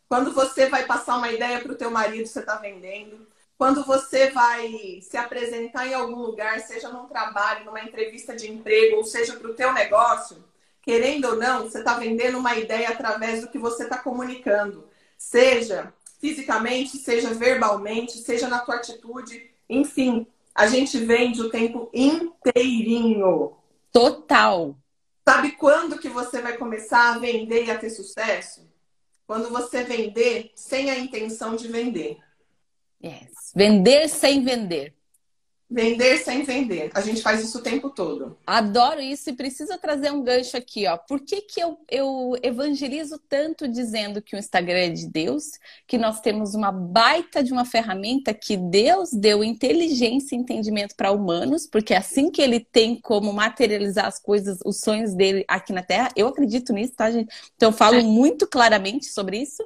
[0.08, 3.26] Quando você vai passar uma ideia para o teu marido, você está vendendo.
[3.58, 8.98] Quando você vai se apresentar em algum lugar, seja num trabalho, numa entrevista de emprego,
[8.98, 10.44] ou seja para o teu negócio,
[10.86, 14.88] querendo ou não, você está vendendo uma ideia através do que você está comunicando.
[15.18, 23.56] Seja fisicamente, seja verbalmente, seja na tua atitude, enfim, a gente vende o tempo inteirinho.
[23.90, 24.76] Total.
[25.28, 28.64] Sabe quando que você vai começar a vender e a ter sucesso?
[29.26, 32.18] Quando você vender sem a intenção de vender.
[33.02, 33.52] Yes.
[33.54, 34.94] Vender sem vender.
[35.68, 36.92] Vender sem vender.
[36.94, 38.38] A gente faz isso o tempo todo.
[38.46, 40.96] Adoro isso e preciso trazer um gancho aqui, ó.
[40.96, 45.98] Por que, que eu, eu evangelizo tanto dizendo que o Instagram é de Deus, que
[45.98, 51.66] nós temos uma baita de uma ferramenta que Deus deu inteligência e entendimento para humanos,
[51.66, 55.82] porque é assim que ele tem como materializar as coisas, os sonhos dele aqui na
[55.82, 56.10] Terra.
[56.14, 57.34] Eu acredito nisso, tá, gente?
[57.56, 59.64] Então eu falo muito claramente sobre isso.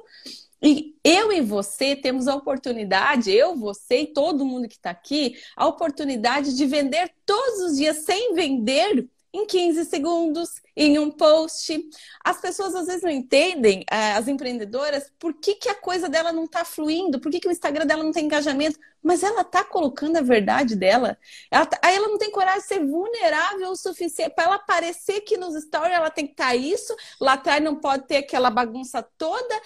[0.63, 5.35] E eu e você temos a oportunidade, eu, você e todo mundo que está aqui,
[5.55, 11.89] a oportunidade de vender todos os dias sem vender em 15 segundos, em um post.
[12.23, 16.31] As pessoas às vezes não entendem, eh, as empreendedoras, por que, que a coisa dela
[16.31, 19.63] não está fluindo, por que, que o Instagram dela não tem engajamento, mas ela está
[19.63, 21.17] colocando a verdade dela.
[21.49, 25.21] Ela tá, aí ela não tem coragem de ser vulnerável o suficiente para ela parecer
[25.21, 28.49] que nos stories ela tem que estar tá isso, lá atrás não pode ter aquela
[28.49, 29.61] bagunça toda.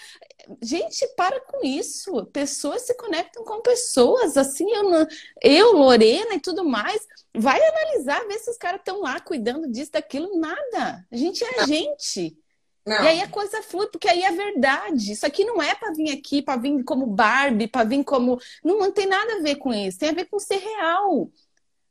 [0.62, 2.26] Gente, para com isso.
[2.28, 5.08] Pessoas se conectam com pessoas, assim, eu, não,
[5.42, 7.06] eu Lorena e tudo mais.
[7.34, 11.05] Vai analisar, ver se os caras estão lá cuidando disso, daquilo, nada.
[11.12, 12.38] A gente é a gente.
[12.86, 13.04] Não.
[13.04, 15.12] E aí a coisa flui, porque aí é verdade.
[15.12, 18.40] Isso aqui não é para vir aqui, para vir como Barbie, para vir como.
[18.64, 21.32] Não, não tem nada a ver com isso, tem a ver com ser real.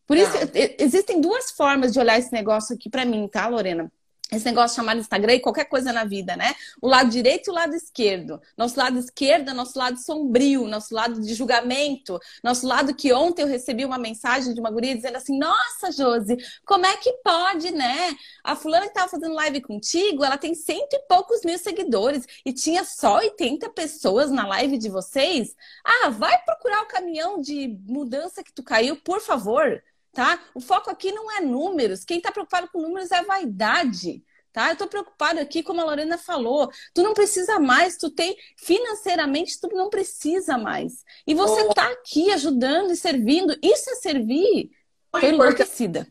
[0.07, 0.23] Por não.
[0.23, 0.37] isso,
[0.79, 3.91] existem duas formas de olhar esse negócio aqui para mim, tá, Lorena?
[4.33, 6.55] Esse negócio chamado Instagram e qualquer coisa na vida, né?
[6.81, 8.41] O lado direito e o lado esquerdo.
[8.57, 13.43] Nosso lado esquerdo é nosso lado sombrio, nosso lado de julgamento, nosso lado que ontem
[13.43, 17.71] eu recebi uma mensagem de uma guria dizendo assim: Nossa, Josi, como é que pode,
[17.71, 18.17] né?
[18.43, 22.53] A fulana que tava fazendo live contigo, ela tem cento e poucos mil seguidores e
[22.53, 25.55] tinha só 80 pessoas na live de vocês.
[25.85, 29.83] Ah, vai procurar o caminhão de mudança que tu caiu, por favor
[30.15, 30.41] tá?
[30.55, 32.05] O foco aqui não é números.
[32.05, 34.23] Quem está preocupado com números é vaidade.
[34.53, 34.69] Tá?
[34.69, 36.71] Eu estou preocupado aqui, como a Lorena falou.
[36.95, 41.05] Tu não precisa mais, tu tem financeiramente, tu não precisa mais.
[41.27, 41.93] E você está oh.
[41.93, 43.59] aqui ajudando e servindo.
[43.61, 44.71] Isso é servir.
[45.13, 46.07] Estou enlouquecida.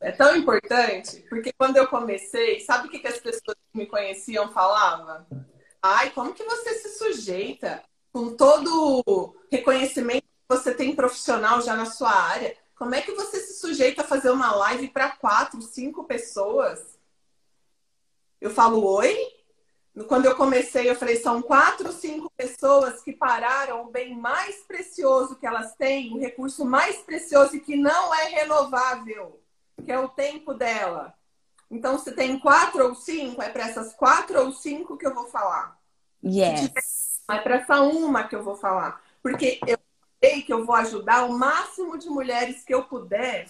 [0.00, 3.86] É tão importante, porque quando eu comecei, sabe o que, que as pessoas que me
[3.86, 5.24] conheciam falavam?
[5.80, 11.74] Ai, como que você se sujeita com todo o reconhecimento que você tem profissional já
[11.74, 12.56] na sua área?
[12.76, 16.80] Como é que você se sujeita a fazer uma live para quatro, cinco pessoas?
[18.40, 19.16] Eu falo oi.
[20.06, 25.36] Quando eu comecei, eu falei: são quatro, cinco pessoas que pararam o bem mais precioso
[25.36, 29.40] que elas têm, o recurso mais precioso e que não é renovável,
[29.82, 31.14] que é o tempo dela.
[31.70, 35.28] Então, se tem quatro ou cinco, é para essas quatro ou cinco que eu vou
[35.28, 35.80] falar.
[36.22, 36.70] Yes.
[37.28, 39.02] É para essa uma que eu vou falar.
[39.22, 39.75] Porque eu
[40.22, 43.46] sei que eu vou ajudar o máximo de mulheres que eu puder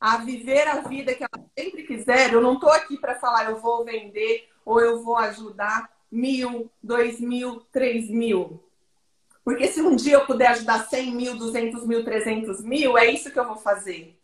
[0.00, 2.34] a viver a vida que elas sempre quiserem.
[2.34, 7.20] Eu não estou aqui para falar eu vou vender ou eu vou ajudar mil, dois
[7.20, 8.62] mil, três mil.
[9.44, 13.30] Porque se um dia eu puder ajudar cem mil, duzentos mil, trezentos mil, é isso
[13.30, 14.18] que eu vou fazer.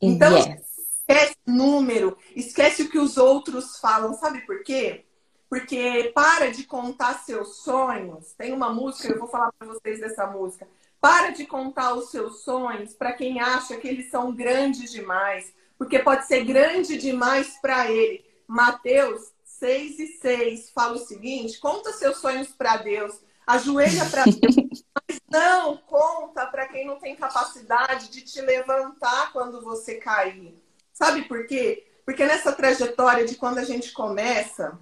[0.00, 0.72] Então, yes
[1.12, 4.14] esquece número, esquece o que os outros falam.
[4.14, 5.04] Sabe por quê?
[5.52, 8.32] Porque para de contar seus sonhos.
[8.32, 10.66] Tem uma música, eu vou falar para vocês dessa música.
[10.98, 15.98] Para de contar os seus sonhos para quem acha que eles são grandes demais, porque
[15.98, 18.24] pode ser grande demais para ele.
[18.46, 24.56] Mateus 6 e 6 fala o seguinte: conta seus sonhos para Deus, ajoelha para Deus,
[24.56, 30.58] mas não conta para quem não tem capacidade de te levantar quando você cair.
[30.94, 31.86] Sabe por quê?
[32.06, 34.80] Porque nessa trajetória de quando a gente começa,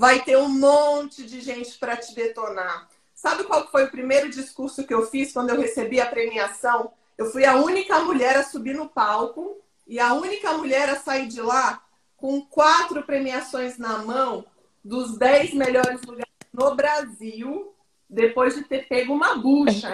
[0.00, 2.88] vai ter um monte de gente para te detonar.
[3.14, 6.90] Sabe qual foi o primeiro discurso que eu fiz quando eu recebi a premiação?
[7.18, 11.28] Eu fui a única mulher a subir no palco e a única mulher a sair
[11.28, 11.84] de lá
[12.16, 14.46] com quatro premiações na mão
[14.82, 17.74] dos dez melhores lugares no Brasil,
[18.08, 19.92] depois de ter pego uma bucha.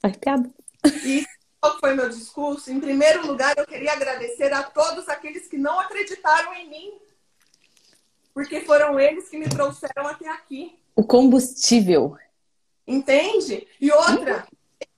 [0.00, 0.54] Arrepiado.
[1.04, 1.26] E
[1.60, 2.70] qual foi meu discurso?
[2.70, 7.01] Em primeiro lugar, eu queria agradecer a todos aqueles que não acreditaram em mim.
[8.34, 10.78] Porque foram eles que me trouxeram até aqui.
[10.96, 12.16] O combustível.
[12.86, 13.66] Entende?
[13.80, 14.46] E outra,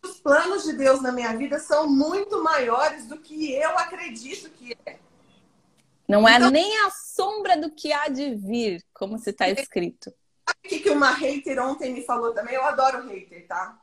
[0.03, 4.77] os planos de Deus na minha vida são muito maiores do que eu acredito que
[4.87, 4.99] é.
[6.07, 10.13] Não é então, nem a sombra do que há de vir, como se está escrito.
[10.47, 12.55] Sabe o que uma hater ontem me falou também?
[12.55, 13.81] Eu adoro hater, tá?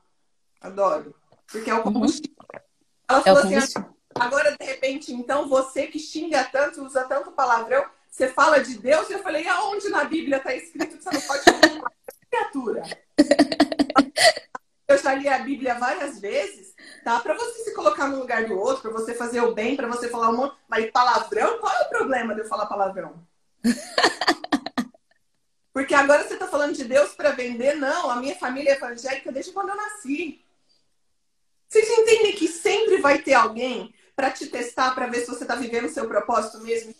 [0.61, 1.15] Adoro.
[1.51, 1.83] Porque é o uhum.
[1.83, 2.35] combustível.
[2.39, 2.59] Uhum.
[3.09, 7.31] Ela é falou assim: ah, agora de repente, então você que xinga tanto, usa tanto
[7.31, 9.09] palavrão, você fala de Deus?
[9.09, 11.91] E eu falei: aonde na Bíblia está escrito que você não pode falar
[12.29, 12.83] criatura?
[14.87, 17.19] Eu já li a Bíblia várias vezes, tá?
[17.21, 20.09] Para você se colocar no lugar do outro, para você fazer o bem, para você
[20.09, 20.57] falar um monte.
[20.67, 21.59] Mas palavrão?
[21.59, 23.25] Qual é o problema de eu falar palavrão?
[25.73, 27.75] Porque agora você está falando de Deus para vender?
[27.75, 30.43] Não, a minha família é evangélica desde quando eu nasci.
[31.69, 35.55] Vocês entendem que sempre vai ter alguém para te testar para ver se você está
[35.55, 36.93] vivendo o seu propósito mesmo?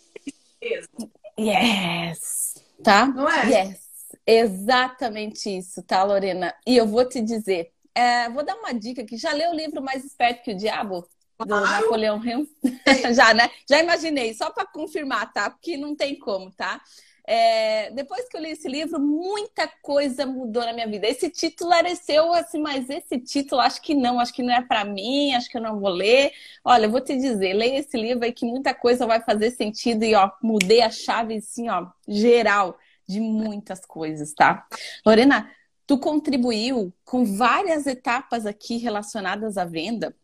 [1.38, 2.54] Yes.
[2.82, 3.06] Tá?
[3.06, 3.46] Não é?
[3.46, 3.82] Yes.
[4.26, 6.54] Exatamente isso, tá, Lorena?
[6.66, 9.82] E eu vou te dizer, é, vou dar uma dica que já leu o livro
[9.82, 11.06] Mais Esperto que o Diabo?
[11.38, 12.48] Do Napoleão Hill?
[13.14, 13.50] já, né?
[13.68, 15.50] Já imaginei, só para confirmar, tá?
[15.50, 16.80] Porque não tem como, tá?
[17.24, 21.06] É, depois que eu li esse livro, muita coisa mudou na minha vida.
[21.06, 24.60] Esse título era seu, assim, mas esse título acho que não, acho que não é
[24.60, 26.32] para mim, acho que eu não vou ler.
[26.64, 30.04] Olha, eu vou te dizer, leia esse livro aí que muita coisa vai fazer sentido
[30.04, 32.76] e ó, mudei a chave assim, ó, geral
[33.08, 34.66] de muitas coisas, tá?
[35.04, 35.50] Lorena,
[35.86, 40.14] tu contribuiu com várias etapas aqui relacionadas à venda.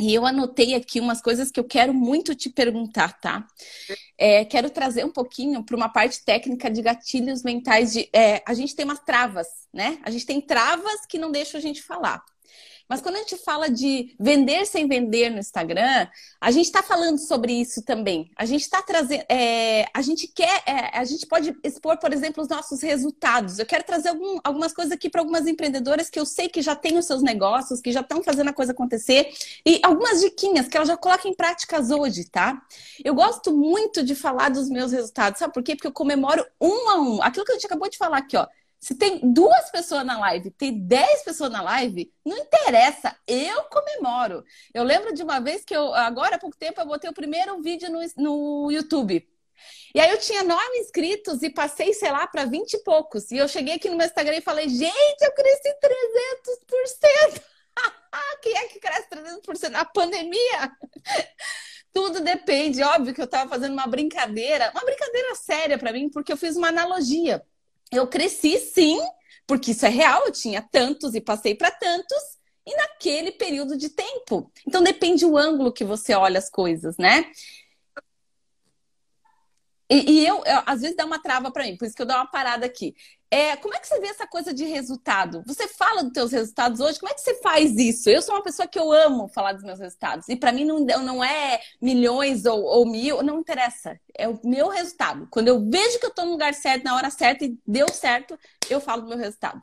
[0.00, 3.46] E eu anotei aqui umas coisas que eu quero muito te perguntar, tá?
[4.16, 7.92] É, quero trazer um pouquinho para uma parte técnica de gatilhos mentais.
[7.92, 9.98] De, é, a gente tem umas travas, né?
[10.02, 12.24] A gente tem travas que não deixam a gente falar.
[12.90, 16.08] Mas quando a gente fala de vender sem vender no Instagram,
[16.40, 18.28] a gente está falando sobre isso também.
[18.34, 22.42] A gente está trazendo, é, a gente quer, é, a gente pode expor, por exemplo,
[22.42, 23.60] os nossos resultados.
[23.60, 26.74] Eu quero trazer algum, algumas coisas aqui para algumas empreendedoras que eu sei que já
[26.74, 29.32] têm os seus negócios, que já estão fazendo a coisa acontecer
[29.64, 32.60] e algumas diquinhas que elas já colocam em práticas hoje, tá?
[33.04, 35.76] Eu gosto muito de falar dos meus resultados, sabe por quê?
[35.76, 37.22] Porque eu comemoro um a um.
[37.22, 38.48] Aquilo que a gente acabou de falar aqui, ó.
[38.80, 44.42] Se tem duas pessoas na live, tem dez pessoas na live, não interessa, eu comemoro.
[44.72, 47.60] Eu lembro de uma vez que eu, agora há pouco tempo, eu botei o primeiro
[47.60, 49.28] vídeo no, no YouTube.
[49.94, 53.30] E aí eu tinha nove inscritos e passei, sei lá, para vinte e poucos.
[53.30, 55.74] E eu cheguei aqui no meu Instagram e falei, gente, eu cresci
[57.36, 57.42] 300%.
[58.40, 60.72] Quem é que cresce 300% na pandemia?
[61.92, 62.82] Tudo depende.
[62.82, 66.56] Óbvio que eu estava fazendo uma brincadeira, uma brincadeira séria para mim, porque eu fiz
[66.56, 67.44] uma analogia
[67.90, 68.98] eu cresci sim,
[69.46, 72.18] porque isso é real, eu tinha tantos e passei para tantos,
[72.66, 74.50] e naquele período de tempo.
[74.66, 77.24] Então depende o ângulo que você olha as coisas, né?
[79.90, 82.06] E, e eu, eu, às vezes, dá uma trava para mim, por isso que eu
[82.06, 82.94] dou uma parada aqui.
[83.32, 85.44] É, como é que você vê essa coisa de resultado?
[85.46, 88.10] Você fala dos seus resultados hoje, como é que você faz isso?
[88.10, 90.28] Eu sou uma pessoa que eu amo falar dos meus resultados.
[90.28, 94.00] E para mim não, não é milhões ou, ou, mil, não interessa.
[94.18, 95.28] É o meu resultado.
[95.30, 98.36] Quando eu vejo que eu estou no lugar certo, na hora certa e deu certo,
[98.68, 99.60] eu falo do meu resultado.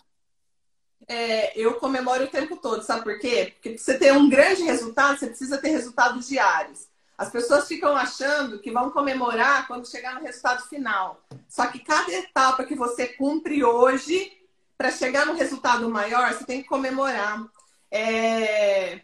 [1.06, 3.52] É, eu comemoro o tempo todo, sabe por quê?
[3.54, 6.88] Porque pra você ter um grande resultado, você precisa ter resultados diários.
[7.18, 11.20] As pessoas ficam achando que vão comemorar quando chegar no resultado final.
[11.50, 14.32] Só que cada etapa que você cumpre hoje,
[14.78, 17.44] para chegar no resultado maior, você tem que comemorar.
[17.90, 19.02] É...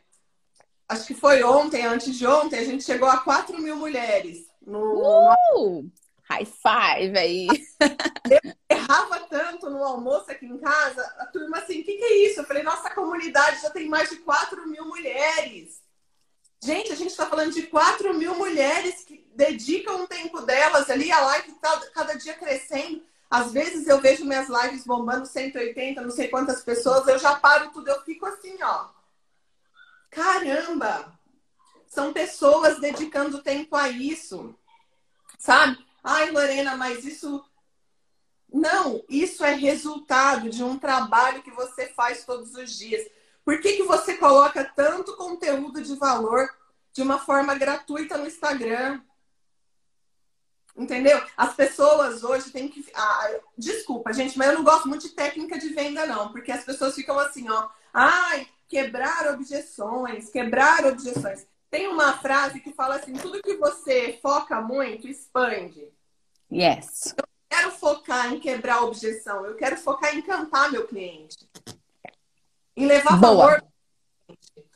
[0.88, 4.46] Acho que foi ontem, antes de ontem, a gente chegou a 4 mil mulheres.
[4.62, 5.34] No...
[5.56, 5.92] Uh!
[6.30, 7.48] High five aí!
[8.30, 12.28] Eu errava tanto no almoço aqui em casa, a turma assim, o que, que é
[12.28, 12.40] isso?
[12.40, 15.83] Eu falei, nossa comunidade já tem mais de 4 mil mulheres.
[16.64, 21.12] Gente, a gente está falando de 4 mil mulheres que dedicam um tempo delas ali,
[21.12, 23.04] a live está cada dia crescendo.
[23.30, 27.72] Às vezes eu vejo minhas lives bombando 180, não sei quantas pessoas, eu já paro
[27.72, 28.90] tudo, eu fico assim, ó.
[30.10, 31.12] Caramba!
[31.86, 34.56] São pessoas dedicando tempo a isso.
[35.38, 35.78] Sabe?
[36.02, 37.44] Ai, Lorena, mas isso.
[38.52, 43.06] Não, isso é resultado de um trabalho que você faz todos os dias.
[43.46, 46.50] Por que, que você coloca tanto conteúdo de valor
[46.94, 49.02] de uma forma gratuita no Instagram?
[50.76, 51.22] Entendeu?
[51.38, 52.86] As pessoas hoje têm que.
[52.96, 56.64] Ah, desculpa, gente, mas eu não gosto muito de técnica de venda, não, porque as
[56.64, 57.70] pessoas ficam assim, ó.
[57.94, 61.46] Ai, quebrar objeções, quebrar objeções.
[61.70, 65.88] Tem uma frase que fala assim: tudo que você foca muito, expande.
[66.52, 67.14] Yes.
[67.18, 71.48] Eu quero focar em quebrar objeção, eu quero focar em encantar meu cliente
[72.76, 73.36] em levar Boa.
[73.36, 73.64] valor.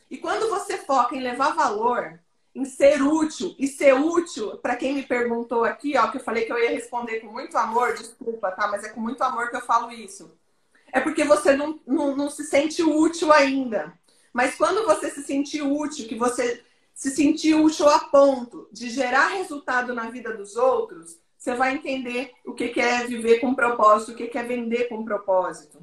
[0.10, 2.20] E quando você foca em levar valor,
[2.56, 6.46] em ser útil, e ser útil, para quem me perguntou aqui, ó, que eu falei
[6.46, 8.68] que eu ia responder com muito amor, desculpa, tá?
[8.68, 10.32] Mas é com muito amor que eu falo isso.
[10.92, 13.94] É porque você não, não, não se sente útil ainda.
[14.34, 19.28] Mas quando você se sentir útil, que você se sentir útil a ponto de gerar
[19.28, 24.16] resultado na vida dos outros, você vai entender o que é viver com propósito, o
[24.16, 25.78] que é vender com propósito.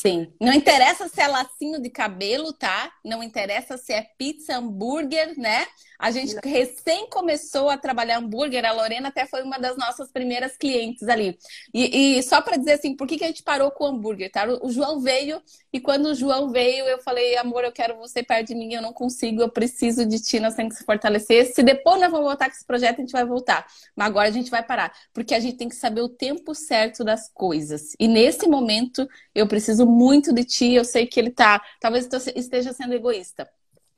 [0.00, 0.32] Sim.
[0.40, 2.92] Não interessa se é lacinho de cabelo, tá?
[3.04, 5.66] Não interessa se é pizza, hambúrguer, né?
[5.98, 10.56] A gente recém começou a trabalhar hambúrguer, a Lorena até foi uma das nossas primeiras
[10.56, 11.36] clientes ali.
[11.74, 14.30] E, e só para dizer assim, por que, que a gente parou com o hambúrguer,
[14.30, 14.46] tá?
[14.62, 15.42] O João veio
[15.72, 18.80] e quando o João veio, eu falei, amor, eu quero você perto de mim, eu
[18.80, 21.52] não consigo, eu preciso de ti, nós temos que se fortalecer.
[21.52, 23.66] Se depois nós vamos voltar com esse projeto, a gente vai voltar.
[23.96, 27.02] Mas agora a gente vai parar, porque a gente tem que saber o tempo certo
[27.02, 27.94] das coisas.
[27.98, 32.72] E nesse momento, eu preciso muito de ti, eu sei que ele tá, talvez esteja
[32.72, 33.48] sendo egoísta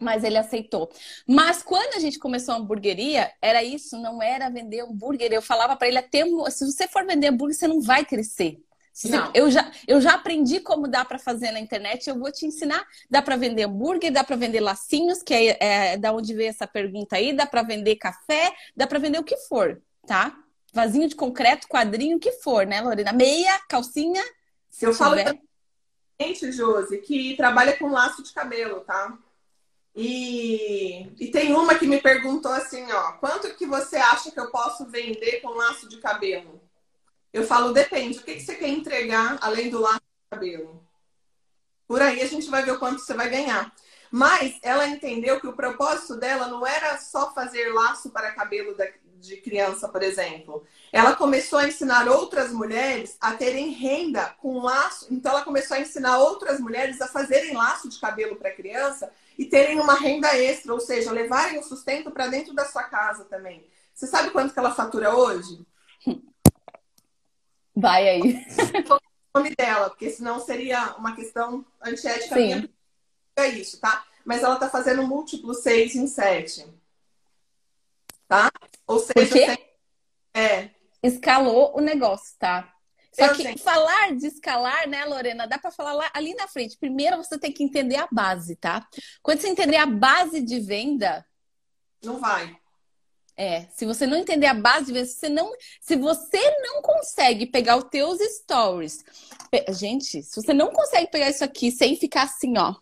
[0.00, 0.90] mas ele aceitou.
[1.26, 5.32] Mas quando a gente começou a hamburgueria, era isso, não era vender hambúrguer.
[5.32, 8.58] Eu falava para ele até se você for vender hambúrguer, você não vai crescer.
[8.92, 12.44] Você, eu, já, eu já aprendi como dá para fazer na internet, eu vou te
[12.44, 12.84] ensinar.
[13.08, 16.66] Dá para vender hambúrguer, dá para vender lacinhos, que é, é, da onde veio essa
[16.66, 20.36] pergunta aí, dá para vender café, dá para vender o que for, tá?
[20.72, 23.12] Vasinho de concreto, quadrinho, o que for, né, Lorena?
[23.12, 24.22] Meia, calcinha.
[24.68, 25.16] Se eu falo
[26.20, 29.16] gente, Josi, que trabalha com laço de cabelo, tá?
[30.02, 34.50] E, e tem uma que me perguntou assim, ó, quanto que você acha que eu
[34.50, 36.58] posso vender com laço de cabelo?
[37.30, 40.82] Eu falo, depende, o que, que você quer entregar além do laço de cabelo?
[41.86, 43.74] Por aí a gente vai ver o quanto você vai ganhar.
[44.10, 48.74] Mas ela entendeu que o propósito dela não era só fazer laço para cabelo
[49.20, 50.64] de criança, por exemplo.
[50.90, 55.08] Ela começou a ensinar outras mulheres a terem renda com laço.
[55.10, 59.46] Então, ela começou a ensinar outras mulheres a fazerem laço de cabelo para criança e
[59.46, 63.66] terem uma renda extra, ou seja, levarem o sustento para dentro da sua casa também.
[63.94, 65.66] Você sabe quanto que ela fatura hoje?
[67.74, 68.44] Vai aí.
[69.32, 72.42] o nome dela, porque senão seria uma questão antiética Sim.
[72.42, 72.70] minha.
[73.34, 74.04] É isso, tá?
[74.26, 76.66] Mas ela tá fazendo múltiplo 6 em 7.
[78.28, 78.52] Tá?
[78.86, 79.58] Ou seja,
[80.34, 80.68] é.
[81.02, 82.69] Escalou o negócio, tá?
[83.12, 83.58] Só eu que sei.
[83.58, 86.76] falar de escalar, né, Lorena, dá para falar lá, ali na frente.
[86.78, 88.86] Primeiro você tem que entender a base, tá?
[89.22, 91.26] Quando você entender a base de venda,
[92.02, 92.56] não vai.
[93.36, 95.50] É, se você não entender a base de venda, se você não,
[95.80, 99.04] se você não consegue pegar os teus stories,
[99.70, 102.74] gente, se você não consegue pegar isso aqui sem ficar assim, ó,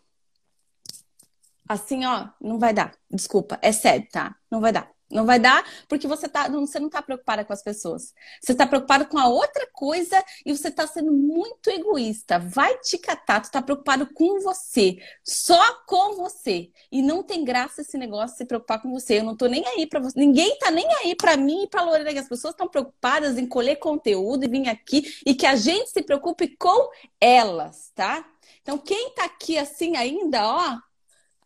[1.68, 2.96] assim, ó, não vai dar.
[3.10, 4.34] Desculpa, é sério, tá?
[4.50, 4.90] Não vai dar.
[5.10, 8.12] Não vai dar porque você, tá, você não está preocupada com as pessoas.
[8.42, 12.38] Você está preocupado com a outra coisa e você está sendo muito egoísta.
[12.38, 16.70] Vai te catar, tu está preocupado com você, só com você.
[16.92, 19.18] E não tem graça esse negócio de se preocupar com você.
[19.18, 20.18] Eu não estou nem aí para você.
[20.18, 22.20] Ninguém está nem aí para mim e para Lorena.
[22.20, 26.02] As pessoas estão preocupadas em colher conteúdo e vir aqui e que a gente se
[26.02, 28.28] preocupe com elas, tá?
[28.60, 30.78] Então, quem está aqui assim ainda, ó,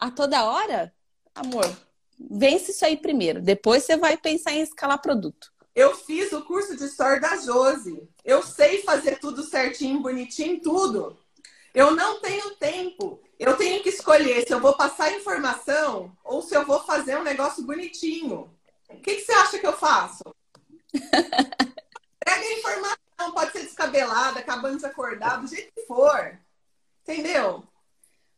[0.00, 0.92] a toda hora,
[1.32, 1.91] amor,
[2.30, 3.40] vence isso aí primeiro.
[3.40, 5.52] Depois você vai pensar em escalar produto.
[5.74, 8.08] Eu fiz o curso de história da Josi.
[8.24, 11.18] Eu sei fazer tudo certinho, bonitinho, tudo.
[11.74, 13.20] Eu não tenho tempo.
[13.38, 17.22] Eu tenho que escolher se eu vou passar informação ou se eu vou fazer um
[17.22, 18.50] negócio bonitinho.
[18.88, 20.22] O que, que você acha que eu faço?
[20.92, 26.38] Pega a informação, pode ser descabelada, acabando de acordar, do jeito que for.
[27.02, 27.64] Entendeu?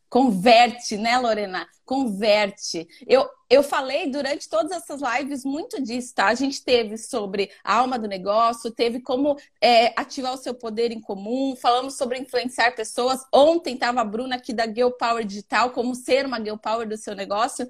[0.09, 1.67] Converte, né, Lorena?
[1.83, 2.87] Converte.
[3.05, 6.27] Eu, eu falei durante todas essas lives muito disso, tá?
[6.27, 10.91] A gente teve sobre a alma do negócio, teve como é, ativar o seu poder
[10.91, 13.21] em comum, falamos sobre influenciar pessoas.
[13.31, 16.97] Ontem estava a Bruna aqui da Girl Power Digital, como ser uma Girl Power do
[16.97, 17.67] seu negócio.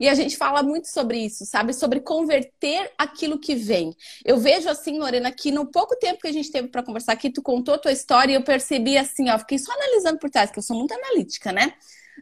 [0.00, 1.74] E a gente fala muito sobre isso, sabe?
[1.74, 3.94] Sobre converter aquilo que vem.
[4.24, 7.30] Eu vejo assim, Lorena, que no pouco tempo que a gente teve para conversar aqui,
[7.30, 10.58] tu contou tua história e eu percebi assim, ó, fiquei só analisando por trás, que
[10.58, 11.74] eu sou muito analítica, né?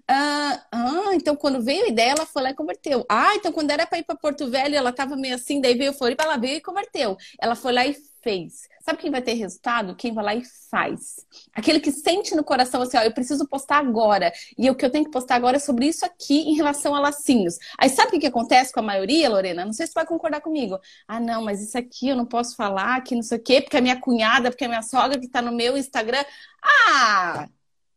[0.09, 3.05] Ah, ah, então quando veio a ideia, ela foi lá e converteu.
[3.09, 5.93] Ah, então quando era para ir para Porto Velho, ela tava meio assim, daí veio
[5.93, 7.17] Floripa, ela veio e converteu.
[7.41, 8.69] Ela foi lá e fez.
[8.85, 9.97] Sabe quem vai ter resultado?
[9.97, 11.17] Quem vai lá e faz.
[11.53, 14.33] Aquele que sente no coração assim, ó, eu preciso postar agora.
[14.57, 17.01] E o que eu tenho que postar agora é sobre isso aqui em relação a
[17.01, 17.59] lacinhos.
[17.77, 19.65] Aí sabe o que, que acontece com a maioria, Lorena?
[19.65, 20.79] Não sei se você vai concordar comigo.
[21.09, 23.77] Ah, não, mas isso aqui eu não posso falar, que não sei o quê, porque
[23.77, 26.25] a minha cunhada, porque a minha sogra que tá no meu Instagram.
[26.63, 27.49] Ah,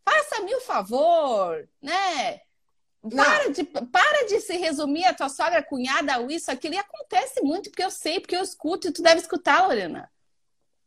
[0.10, 2.42] Faça-me o favor, né?
[3.16, 6.74] Para de, para de se resumir a tua sogra, cunhada, isso, aquilo.
[6.74, 10.10] E acontece muito, porque eu sei, porque eu escuto e tu deve escutar, Lorena.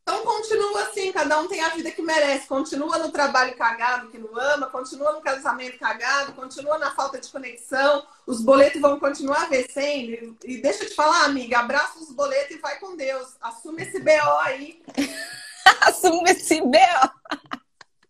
[0.03, 2.49] Então continua assim, cada um tem a vida que merece.
[2.49, 7.31] Continua no trabalho cagado que não ama, continua no casamento cagado, continua na falta de
[7.31, 8.05] conexão.
[8.27, 10.37] Os boletos vão continuar vencendo.
[10.45, 13.37] E deixa eu te falar, amiga, abraça os boletos e vai com Deus.
[13.41, 14.83] Assume esse BO aí.
[15.83, 17.49] Assume esse BO.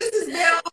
[0.01, 0.72] Esses BO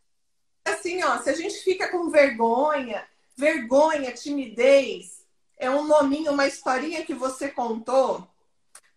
[0.69, 3.05] assim, ó, se a gente fica com vergonha,
[3.35, 5.25] vergonha, timidez,
[5.57, 8.27] é um nominho, uma historinha que você contou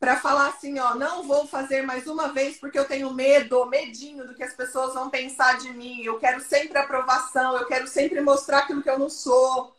[0.03, 4.27] para falar assim, ó, não vou fazer mais uma vez porque eu tenho medo, medinho
[4.27, 6.03] do que as pessoas vão pensar de mim.
[6.03, 9.73] Eu quero sempre aprovação, eu quero sempre mostrar aquilo que eu não sou.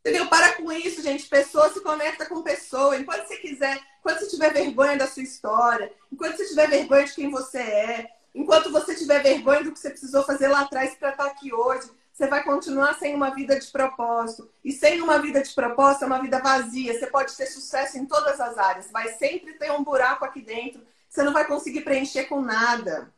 [0.00, 0.26] Entendeu?
[0.28, 1.28] Para com isso, gente.
[1.28, 2.96] Pessoa se conecta com pessoa.
[2.96, 7.14] Enquanto você quiser, enquanto você tiver vergonha da sua história, enquanto você tiver vergonha de
[7.14, 11.08] quem você é, Enquanto você tiver vergonha do que você precisou fazer lá atrás para
[11.08, 14.50] estar aqui hoje, você vai continuar sem uma vida de propósito.
[14.62, 16.92] E sem uma vida de propósito é uma vida vazia.
[16.92, 20.82] Você pode ter sucesso em todas as áreas, vai sempre ter um buraco aqui dentro.
[21.08, 23.10] Você não vai conseguir preencher com nada.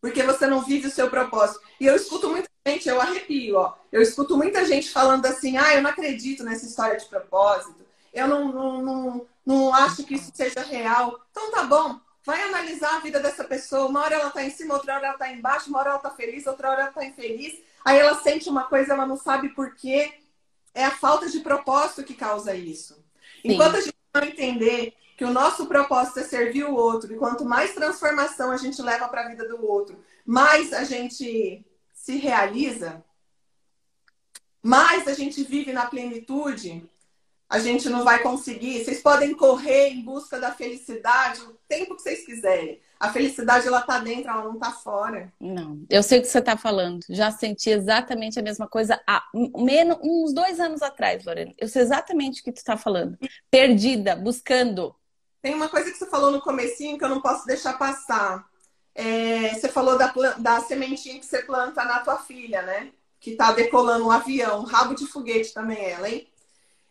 [0.00, 1.60] Porque você não vive o seu propósito.
[1.80, 3.74] E eu escuto muita gente, eu arrepio, ó.
[3.90, 7.84] Eu escuto muita gente falando assim: ah, eu não acredito nessa história de propósito.
[8.12, 11.20] Eu não, não, não, não acho que isso seja real.
[11.32, 13.86] Então tá bom, vai analisar a vida dessa pessoa.
[13.86, 16.10] Uma hora ela tá em cima, outra hora ela tá embaixo, uma hora ela tá
[16.10, 17.60] feliz, outra hora ela tá infeliz.
[17.84, 20.14] Aí ela sente uma coisa, ela não sabe por quê.
[20.74, 22.94] É a falta de propósito que causa isso.
[23.42, 23.52] Sim.
[23.52, 27.44] Enquanto a gente não entender que o nosso propósito é servir o outro, e quanto
[27.44, 33.04] mais transformação a gente leva para a vida do outro, mais a gente se realiza,
[34.62, 36.88] mais a gente vive na plenitude,
[37.48, 38.84] a gente não vai conseguir.
[38.84, 41.40] Vocês podem correr em busca da felicidade
[41.74, 42.80] tempo que vocês quiserem.
[42.98, 45.32] A felicidade ela tá dentro, ela não tá fora.
[45.40, 47.00] Não, eu sei o que você tá falando.
[47.08, 49.22] Já senti exatamente a mesma coisa há
[49.56, 51.52] menos uns dois anos atrás, Lorena.
[51.58, 53.18] Eu sei exatamente o que tu tá falando.
[53.50, 54.94] Perdida, buscando.
[55.42, 58.46] Tem uma coisa que você falou no comecinho que eu não posso deixar passar.
[58.94, 62.92] É, você falou da, da sementinha que você planta na tua filha, né?
[63.18, 66.28] Que tá decolando um avião, rabo de foguete também ela, hein?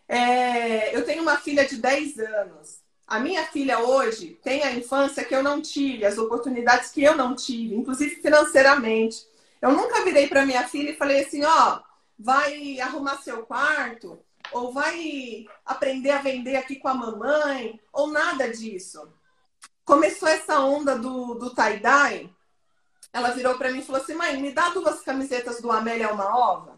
[0.08, 2.83] É, eu tenho uma filha de 10 anos.
[3.06, 7.16] A minha filha hoje tem a infância que eu não tive, as oportunidades que eu
[7.16, 9.28] não tive, inclusive financeiramente.
[9.62, 11.82] Eu nunca virei para minha filha e falei assim: ó,
[12.18, 14.20] vai arrumar seu quarto,
[14.52, 19.12] ou vai aprender a vender aqui com a mamãe, ou nada disso.
[19.86, 22.30] Começou essa onda do, do tie-dye.
[23.12, 26.36] Ela virou para mim e falou assim: mãe, me dá duas camisetas do Amélia Uma
[26.36, 26.78] Ova.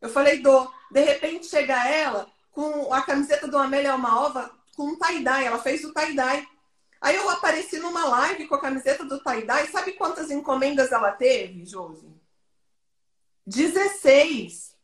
[0.00, 0.70] Eu falei: dou.
[0.90, 5.46] De repente chega ela, com a camiseta do Amélia Almaova com um tie-dye.
[5.46, 6.46] Ela fez o tie-dye.
[7.00, 9.66] Aí eu apareci numa live com a camiseta do tie-dye.
[9.66, 12.08] Sabe quantas encomendas ela teve, Josi?
[13.44, 14.76] 16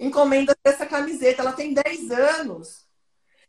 [0.00, 1.42] encomendas dessa camiseta.
[1.42, 2.84] Ela tem 10 anos.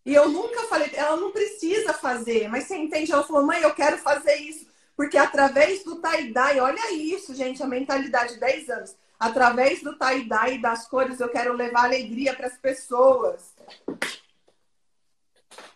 [0.05, 3.11] E eu nunca falei, ela não precisa fazer, mas você entende?
[3.11, 4.67] Ela falou, mãe, eu quero fazer isso.
[4.95, 8.95] Porque através do tie-dye, olha isso, gente, a mentalidade de 10 anos.
[9.19, 13.53] Através do tie-dye e das cores, eu quero levar alegria para as pessoas.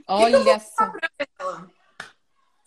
[0.07, 0.91] Olha só.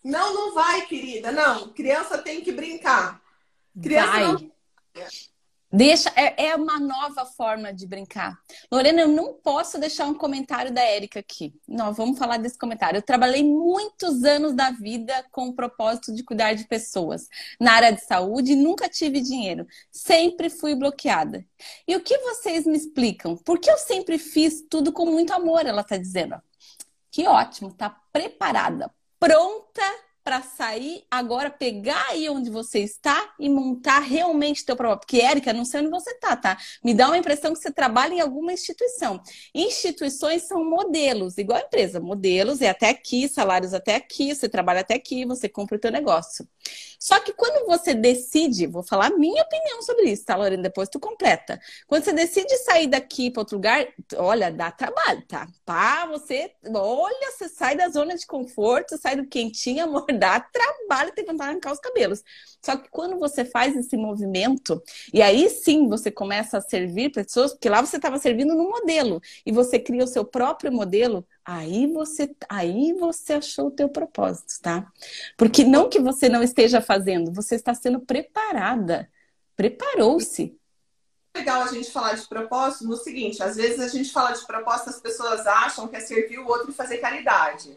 [0.02, 1.32] Não, não vai, querida.
[1.32, 3.22] Não, criança tem que brincar.
[3.80, 4.24] Criança vai.
[4.24, 4.54] não
[5.76, 8.38] Deixa, é, é, uma nova forma de brincar.
[8.70, 11.52] Lorena, eu não posso deixar um comentário da Érica aqui.
[11.66, 12.98] Não, vamos falar desse comentário.
[12.98, 17.26] Eu trabalhei muitos anos da vida com o propósito de cuidar de pessoas
[17.58, 19.66] na área de saúde e nunca tive dinheiro.
[19.90, 21.44] Sempre fui bloqueada.
[21.88, 23.36] E o que vocês me explicam?
[23.36, 26.36] Porque eu sempre fiz tudo com muito amor, ela está dizendo.
[27.14, 29.82] Que ótimo, tá preparada, pronta
[30.24, 34.98] para sair agora, pegar aí onde você está e montar realmente teu próprio.
[35.06, 36.58] Porque, Érica, não sei onde você tá, tá?
[36.82, 39.22] Me dá uma impressão que você trabalha em alguma instituição.
[39.54, 42.00] Instituições são modelos, igual a empresa.
[42.00, 45.92] Modelos é até aqui, salários até aqui, você trabalha até aqui, você compra o teu
[45.92, 46.48] negócio.
[46.98, 50.62] Só que quando você decide, vou falar a minha opinião sobre isso, tá, Lorena?
[50.62, 51.60] Depois tu completa.
[51.86, 53.86] Quando você decide sair daqui para outro lugar,
[54.16, 55.46] olha, dá trabalho, tá?
[55.66, 61.12] Pá, você, olha, você sai da zona de conforto, sai do quentinho, amor, dá trabalho,
[61.12, 62.22] tem vontade de arrancar os cabelos.
[62.64, 67.52] Só que quando você faz esse movimento, e aí sim você começa a servir pessoas,
[67.52, 71.86] porque lá você estava servindo no modelo, e você cria o seu próprio modelo, aí
[71.92, 74.90] você aí você achou o teu propósito, tá?
[75.36, 79.10] Porque não que você não esteja fazendo, você está sendo preparada.
[79.56, 80.58] Preparou-se.
[81.36, 84.90] Legal a gente falar de propósito no seguinte, às vezes a gente fala de propósito,
[84.90, 87.76] as pessoas acham que é servir o outro e fazer caridade.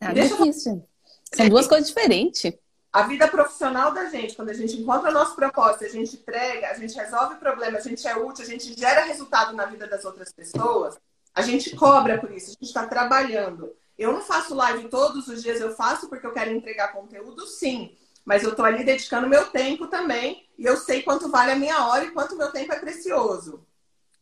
[0.00, 0.86] Nada Deixa difícil.
[1.32, 2.52] São duas coisas diferentes.
[2.92, 6.70] A vida profissional da gente, quando a gente encontra o nosso propósito, a gente entrega,
[6.70, 10.04] a gente resolve problemas, a gente é útil, a gente gera resultado na vida das
[10.04, 10.96] outras pessoas,
[11.34, 13.74] a gente cobra por isso, a gente está trabalhando.
[13.98, 17.96] Eu não faço live todos os dias, eu faço porque eu quero entregar conteúdo, sim.
[18.24, 21.86] Mas eu estou ali dedicando meu tempo também e eu sei quanto vale a minha
[21.86, 23.66] hora e quanto meu tempo é precioso.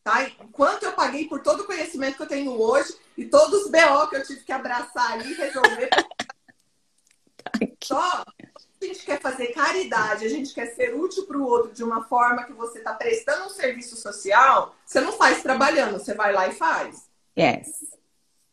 [0.02, 0.28] Tá?
[0.50, 4.08] Quanto eu paguei por todo o conhecimento que eu tenho hoje e todos os BO
[4.08, 5.90] que eu tive que abraçar ali e resolver.
[7.84, 8.24] Só
[8.84, 12.04] a gente quer fazer caridade, a gente quer ser útil para o outro de uma
[12.04, 16.48] forma que você está prestando um serviço social, você não faz trabalhando, você vai lá
[16.48, 17.08] e faz.
[17.38, 17.96] Yes.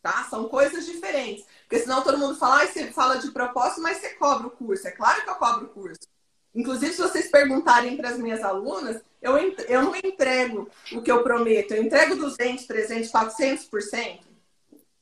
[0.02, 0.26] Tá?
[0.30, 1.44] São coisas diferentes.
[1.62, 4.88] Porque senão todo mundo fala, ah, você fala de propósito, mas você cobra o curso.
[4.88, 6.00] É claro que eu cobro o curso.
[6.54, 9.36] Inclusive, se vocês perguntarem para as minhas alunas, eu,
[9.68, 11.74] eu não entrego o que eu prometo.
[11.74, 14.20] Eu entrego 200, 300, 400%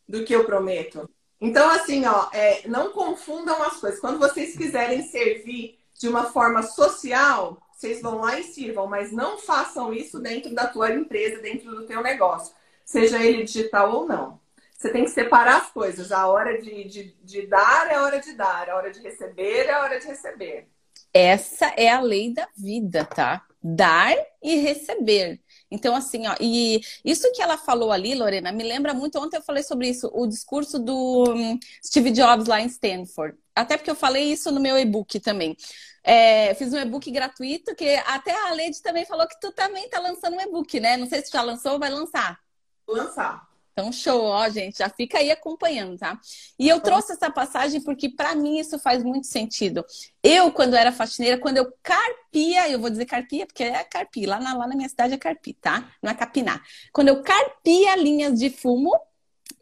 [0.06, 1.08] do que eu prometo.
[1.40, 4.00] Então, assim, ó, é, não confundam as coisas.
[4.00, 9.38] Quando vocês quiserem servir de uma forma social, vocês vão lá e sirvam, mas não
[9.38, 14.40] façam isso dentro da tua empresa, dentro do teu negócio, seja ele digital ou não.
[14.76, 16.12] Você tem que separar as coisas.
[16.12, 19.66] A hora de, de, de dar é a hora de dar, a hora de receber
[19.66, 20.68] é a hora de receber.
[21.12, 23.44] Essa é a lei da vida, tá?
[23.62, 25.40] Dar e receber.
[25.70, 29.42] Então, assim, ó, e isso que ela falou ali, Lorena, me lembra muito, ontem eu
[29.42, 33.36] falei sobre isso, o discurso do hum, Steve Jobs lá em Stanford.
[33.54, 35.56] Até porque eu falei isso no meu e-book também.
[36.02, 40.00] É, fiz um e-book gratuito, que até a Lady também falou que tu também tá
[40.00, 40.96] lançando um e-book, né?
[40.96, 42.38] Não sei se já lançou ou vai lançar.
[42.86, 43.47] Lançar.
[43.78, 46.20] Então, show, ó, gente, já fica aí acompanhando, tá?
[46.58, 49.86] E eu trouxe essa passagem porque para mim isso faz muito sentido.
[50.20, 54.40] Eu, quando era faxineira, quando eu carpia, eu vou dizer carpia porque é carpi, lá
[54.40, 55.92] na, lá na minha cidade é carpi, tá?
[56.02, 56.60] Não é capinar.
[56.92, 58.90] Quando eu carpia linhas de fumo,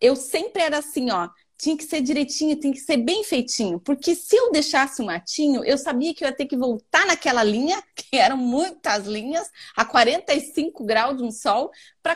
[0.01, 1.29] eu sempre era assim, ó,
[1.59, 3.81] tinha que ser direitinho, tem que ser bem feitinho.
[3.81, 7.43] Porque se eu deixasse um matinho, eu sabia que eu ia ter que voltar naquela
[7.43, 11.71] linha, que eram muitas linhas, a 45 graus de um sol,
[12.03, 12.15] para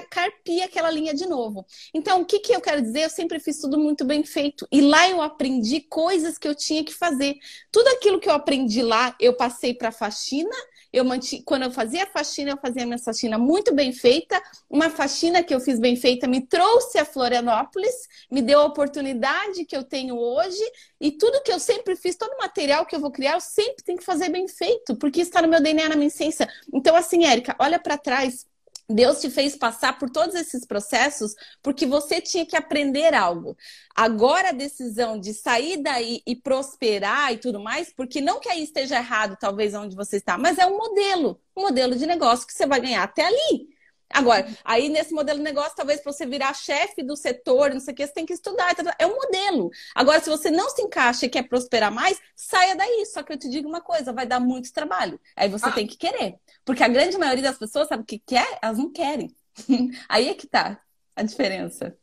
[0.00, 1.66] carpir aquela linha de novo.
[1.92, 3.04] Então, o que, que eu quero dizer?
[3.04, 4.66] Eu sempre fiz tudo muito bem feito.
[4.70, 7.36] E lá eu aprendi coisas que eu tinha que fazer.
[7.70, 10.54] Tudo aquilo que eu aprendi lá, eu passei para faxina
[10.92, 11.42] eu manti...
[11.42, 14.40] Quando eu fazia faxina, eu fazia minha faxina muito bem feita.
[14.68, 17.94] Uma faxina que eu fiz bem feita me trouxe a Florianópolis,
[18.30, 20.62] me deu a oportunidade que eu tenho hoje.
[21.00, 23.98] E tudo que eu sempre fiz, todo material que eu vou criar, eu sempre tenho
[23.98, 26.48] que fazer bem feito, porque está no meu DNA, na minha essência.
[26.72, 28.46] Então, assim, Érica, olha para trás
[28.88, 33.56] Deus te fez passar por todos esses processos porque você tinha que aprender algo.
[33.94, 38.62] Agora a decisão de sair daí e prosperar e tudo mais, porque não que aí
[38.62, 42.52] esteja errado, talvez onde você está, mas é um modelo, um modelo de negócio que
[42.52, 43.72] você vai ganhar até ali.
[44.12, 47.92] Agora, aí nesse modelo de negócio, talvez para você virar chefe do setor, não sei
[47.92, 48.74] o que, você tem que estudar.
[48.98, 49.70] É um modelo.
[49.94, 53.06] Agora, se você não se encaixa e quer prosperar mais, saia daí.
[53.06, 55.20] Só que eu te digo uma coisa, vai dar muito trabalho.
[55.36, 55.72] Aí você ah.
[55.72, 56.36] tem que querer.
[56.64, 58.58] Porque a grande maioria das pessoas, sabe o que quer?
[58.62, 59.34] Elas não querem.
[60.08, 60.80] aí é que tá.
[61.16, 61.96] a diferença?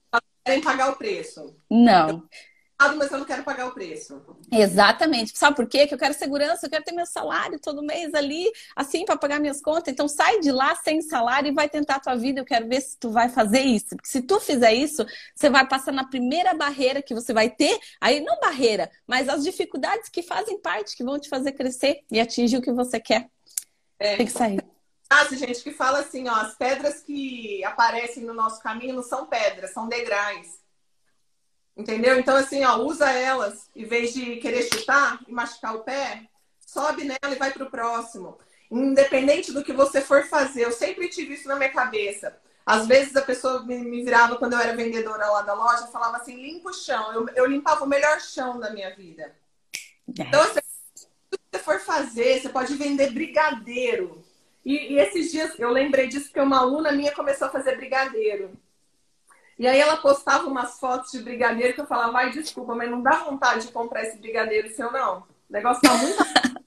[0.43, 1.55] Querem pagar o preço.
[1.69, 2.27] Não
[2.95, 4.21] mas eu não quero pagar o preço.
[4.49, 5.37] Exatamente.
[5.37, 5.85] Sabe por quê?
[5.85, 9.39] Que eu quero segurança, eu quero ter meu salário todo mês ali, assim, para pagar
[9.39, 9.91] minhas contas.
[9.91, 12.39] Então sai de lá sem salário e vai tentar a tua vida.
[12.39, 13.89] Eu quero ver se tu vai fazer isso.
[13.89, 15.05] Porque se tu fizer isso,
[15.35, 19.43] você vai passar na primeira barreira que você vai ter, aí não barreira, mas as
[19.43, 23.29] dificuldades que fazem parte, que vão te fazer crescer e atingir o que você quer.
[23.99, 24.15] É.
[24.15, 24.63] Tem que sair.
[25.09, 29.25] Ah, gente que fala assim, ó, as pedras que aparecem no nosso caminho não são
[29.25, 30.59] pedras, são degraus.
[31.79, 32.19] Entendeu?
[32.19, 36.23] Então, assim, ó, usa elas, em vez de querer chutar e machucar o pé,
[36.59, 38.37] sobe nela e vai para o próximo.
[38.69, 42.37] Independente do que você for fazer, eu sempre tive isso na minha cabeça.
[42.65, 46.35] Às vezes a pessoa me, virava quando eu era vendedora lá da loja, falava assim:
[46.35, 47.13] limpa o chão.
[47.13, 49.33] Eu, eu limpava o melhor chão da minha vida.
[50.09, 50.27] Yes.
[50.27, 50.59] Então, assim,
[50.95, 54.21] se você for fazer, você pode vender brigadeiro.
[54.65, 58.51] E, e esses dias eu lembrei disso porque uma aluna minha começou a fazer brigadeiro.
[59.59, 63.01] E aí ela postava umas fotos de brigadeiro que eu falava, vai, desculpa, mas não
[63.03, 65.19] dá vontade de comprar esse brigadeiro seu, não.
[65.19, 66.17] O negócio tá muito.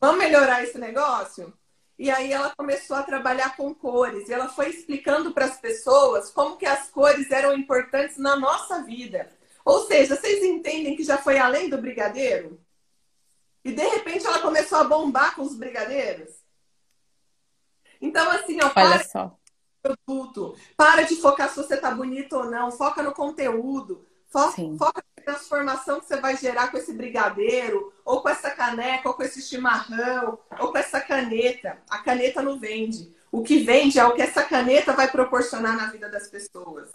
[0.00, 1.52] Vamos melhorar esse negócio?
[1.98, 4.30] E aí ela começou a trabalhar com cores.
[4.30, 8.82] E ela foi explicando para as pessoas como que as cores eram importantes na nossa
[8.82, 9.30] vida.
[9.62, 12.58] Ou seja, vocês entendem que já foi além do brigadeiro?
[13.62, 16.30] E de repente ela começou a bombar com os brigadeiros.
[18.00, 19.38] Então, assim, ó, Olha só
[19.82, 20.56] produto.
[20.76, 22.70] Para de focar se você tá bonito ou não.
[22.70, 24.04] Foca no conteúdo.
[24.28, 29.08] Foca, foca na transformação que você vai gerar com esse brigadeiro, ou com essa caneca,
[29.08, 31.78] ou com esse chimarrão, ou com essa caneta.
[31.90, 33.12] A caneta não vende.
[33.32, 36.90] O que vende é o que essa caneta vai proporcionar na vida das pessoas.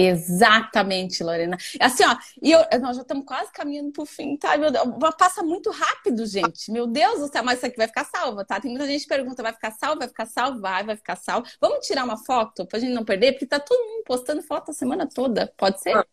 [0.00, 1.56] Exatamente, Lorena.
[1.80, 4.56] Assim, ó, e eu, nós já estamos quase caminhando para o fim, tá?
[4.56, 4.86] Meu Deus,
[5.18, 6.70] passa muito rápido, gente.
[6.70, 8.60] Meu Deus do céu, mas isso aqui vai ficar salva, tá?
[8.60, 9.98] Tem muita gente que pergunta: vai ficar salvo?
[9.98, 10.60] Vai ficar salvo?
[10.60, 11.48] Vai, vai ficar salvo.
[11.60, 14.70] Vamos tirar uma foto para a gente não perder, porque tá todo mundo postando foto
[14.70, 15.52] a semana toda.
[15.56, 16.06] Pode ser?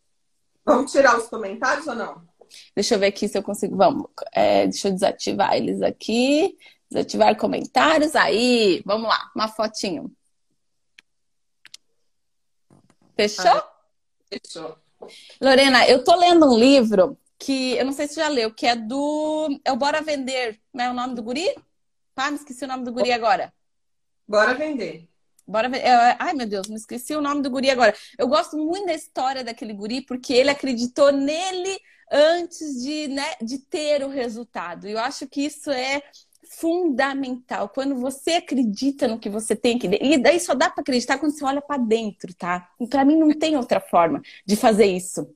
[0.65, 2.23] Vamos tirar os comentários ou não?
[2.73, 3.77] Deixa eu ver aqui se eu consigo.
[3.77, 6.57] Vamos, é, deixa eu desativar eles aqui.
[6.89, 8.15] Desativar comentários.
[8.15, 10.11] Aí, vamos lá, uma fotinho.
[13.15, 13.45] Fechou?
[13.45, 13.74] Ah,
[14.27, 14.77] fechou.
[15.41, 18.75] Lorena, eu tô lendo um livro que eu não sei se já leu, que é
[18.75, 19.59] do.
[19.63, 20.59] É o Bora Vender.
[20.73, 21.55] Não é o nome do guri?
[22.15, 23.53] Ah, me esqueci o nome do guri agora.
[24.27, 25.07] Bora vender.
[25.45, 25.79] Bora ver.
[25.79, 27.93] É, ai, meu Deus, me esqueci o nome do guri agora.
[28.17, 31.77] Eu gosto muito da história daquele guri porque ele acreditou nele
[32.11, 34.87] antes de, né, de ter o resultado.
[34.87, 36.01] Eu acho que isso é
[36.49, 37.69] fundamental.
[37.69, 39.87] Quando você acredita no que você tem que.
[39.87, 42.69] E daí só dá para acreditar quando você olha para dentro, tá?
[42.89, 45.27] Para mim não tem outra forma de fazer isso.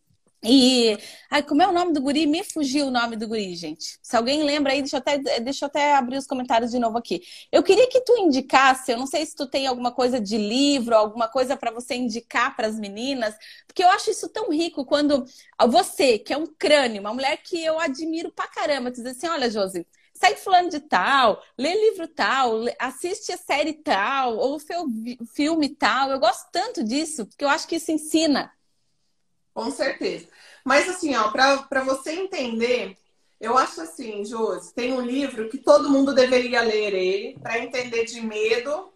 [0.44, 0.98] E.
[1.30, 2.26] Ai, como é o nome do guri?
[2.26, 4.00] Me fugiu o nome do guri, gente.
[4.02, 6.98] Se alguém lembra aí, deixa eu até, deixa eu até abrir os comentários de novo
[6.98, 7.22] aqui.
[7.52, 10.96] Eu queria que tu indicasse, eu não sei se tu tem alguma coisa de livro,
[10.96, 13.36] alguma coisa para você indicar para as meninas,
[13.68, 15.26] porque eu acho isso tão rico quando
[15.68, 19.28] você, que é um crânio, uma mulher que eu admiro pra caramba, tu diz assim:
[19.28, 19.86] olha, Josi,
[20.20, 24.60] segue fulano de tal, lê livro tal, assiste a série tal, ou
[25.34, 26.12] filme tal.
[26.12, 28.52] Eu gosto tanto disso, porque eu acho que isso ensina.
[29.54, 30.28] Com certeza.
[30.66, 32.98] Mas assim, ó, para você entender,
[33.40, 38.04] eu acho assim, Josi, tem um livro que todo mundo deveria ler ele para entender
[38.04, 38.92] de medo,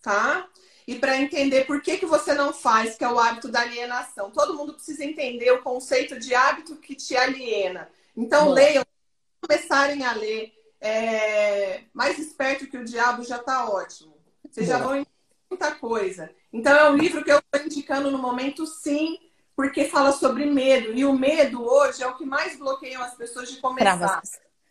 [0.00, 0.48] tá?
[0.86, 4.30] E para entender por que, que você não faz, que é o hábito da alienação.
[4.30, 7.88] Todo mundo precisa entender o conceito de hábito que te aliena.
[8.16, 8.84] Então, leiam
[9.46, 14.14] começarem a ler é, Mais Esperto que o Diabo já está ótimo.
[14.50, 15.10] Vocês já vão entender
[15.50, 16.30] muita coisa.
[16.52, 19.18] Então, é um livro que eu estou indicando no momento, sim,
[19.56, 20.92] porque fala sobre medo.
[20.92, 24.22] E o medo hoje é o que mais bloqueia as pessoas de começar.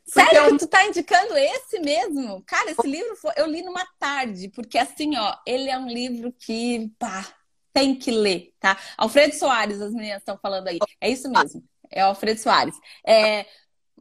[0.05, 0.51] Sério é um...
[0.51, 2.43] que tu tá indicando esse mesmo?
[2.45, 3.31] Cara, esse livro foi...
[3.37, 7.25] eu li numa tarde, porque assim, ó, ele é um livro que, pá,
[7.73, 8.77] tem que ler, tá?
[8.97, 10.77] Alfredo Soares, as meninas estão falando aí.
[11.01, 11.63] É isso mesmo.
[11.89, 12.75] É Alfredo Soares.
[13.05, 13.45] É,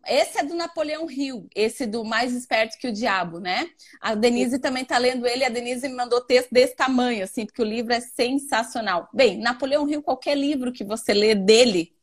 [0.06, 3.70] esse é do Napoleão Hill, esse do Mais Esperto que o Diabo, né?
[4.00, 7.62] A Denise também tá lendo ele, a Denise me mandou texto desse tamanho, assim, porque
[7.62, 9.08] o livro é sensacional.
[9.12, 11.94] Bem, Napoleão Hill, qualquer livro que você lê dele.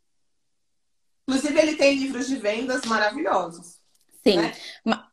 [1.28, 3.80] Inclusive, ele tem livros de vendas maravilhosos.
[4.24, 4.38] Sim.
[4.38, 4.54] Né?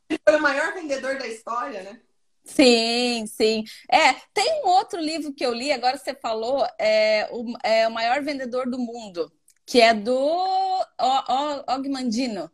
[0.08, 2.00] Ele foi o maior vendedor da história, né?
[2.44, 3.64] Sim, sim.
[3.90, 7.90] É, tem um outro livro que eu li, agora você falou, é o, é o
[7.90, 9.30] maior vendedor do mundo,
[9.66, 10.16] que é do
[11.68, 12.50] Ogmandino.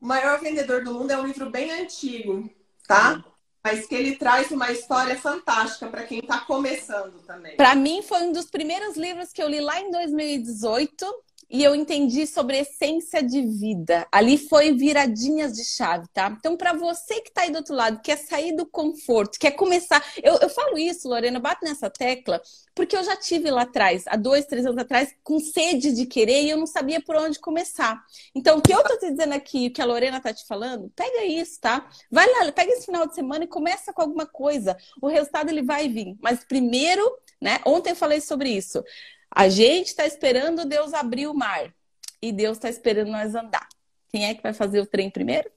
[0.00, 2.48] O maior vendedor do mundo é um livro bem antigo,
[2.86, 3.24] tá?
[3.64, 7.56] Mas que ele traz uma história fantástica para quem está começando também.
[7.56, 11.04] Para mim foi um dos primeiros livros que eu li lá em 2018
[11.50, 14.06] e eu entendi sobre essência de vida.
[14.12, 16.34] Ali foi viradinhas de chave, tá?
[16.38, 20.04] Então, para você que está aí do outro lado, quer sair do conforto, quer começar.
[20.22, 22.40] Eu, eu falo isso, Lorena, bato nessa tecla,
[22.74, 26.42] porque eu já tive lá atrás, há dois, três anos atrás, com sede de querer
[26.42, 28.02] e eu não sabia por onde começar.
[28.34, 30.90] Então, o que eu tô te dizendo aqui, o que a Lorena tá te falando,
[30.94, 31.88] pega isso, tá?
[32.10, 34.76] Vai lá, pega esse final de semana e começa com alguma coisa.
[35.00, 36.16] O resultado ele vai vir.
[36.20, 37.02] Mas primeiro,
[37.40, 37.60] né?
[37.64, 38.82] Ontem eu falei sobre isso.
[39.30, 41.72] A gente está esperando Deus abrir o mar
[42.20, 43.68] e Deus está esperando nós andar.
[44.08, 45.50] Quem é que vai fazer o trem primeiro?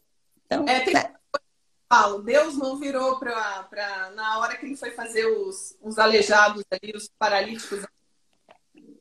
[0.46, 0.94] Então, é, tem...
[0.94, 1.14] né?
[1.88, 6.94] Paulo, Deus não virou para na hora que ele foi fazer os, os aleijados ali,
[6.96, 7.86] os paralíticos.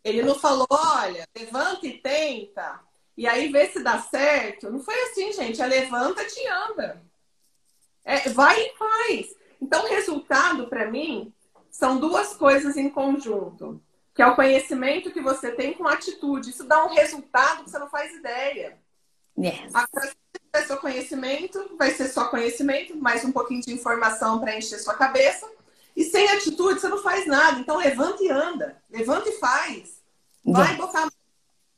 [0.03, 2.81] Ele não falou, olha, levanta e tenta,
[3.17, 4.71] e aí vê se dá certo.
[4.71, 5.61] Não foi assim, gente.
[5.61, 7.03] É levanta e anda.
[8.05, 9.37] É, vai e faz.
[9.61, 11.33] Então, resultado para mim
[11.71, 13.81] são duas coisas em conjunto
[14.21, 16.51] que é o conhecimento que você tem com atitude.
[16.51, 18.77] Isso dá um resultado que você não faz ideia.
[19.39, 19.75] Yes.
[19.75, 24.93] A seu conhecimento, vai ser só conhecimento, mais um pouquinho de informação para encher sua
[24.93, 25.51] cabeça.
[25.97, 27.61] E sem atitude, você não faz nada.
[27.61, 28.77] Então, levanta e anda.
[28.91, 30.03] Levanta e faz.
[30.45, 31.09] Vai botar.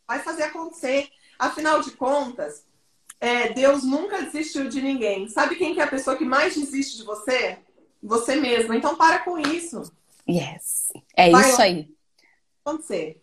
[0.08, 1.10] Vai fazer acontecer.
[1.38, 2.64] Afinal de contas,
[3.20, 5.28] é, Deus nunca desistiu de ninguém.
[5.28, 7.60] Sabe quem que é a pessoa que mais desiste de você?
[8.02, 8.74] Você mesmo.
[8.74, 9.92] Então, para com isso.
[10.28, 10.88] Yes.
[11.16, 11.92] É vai isso aí
[12.64, 13.22] acontecer.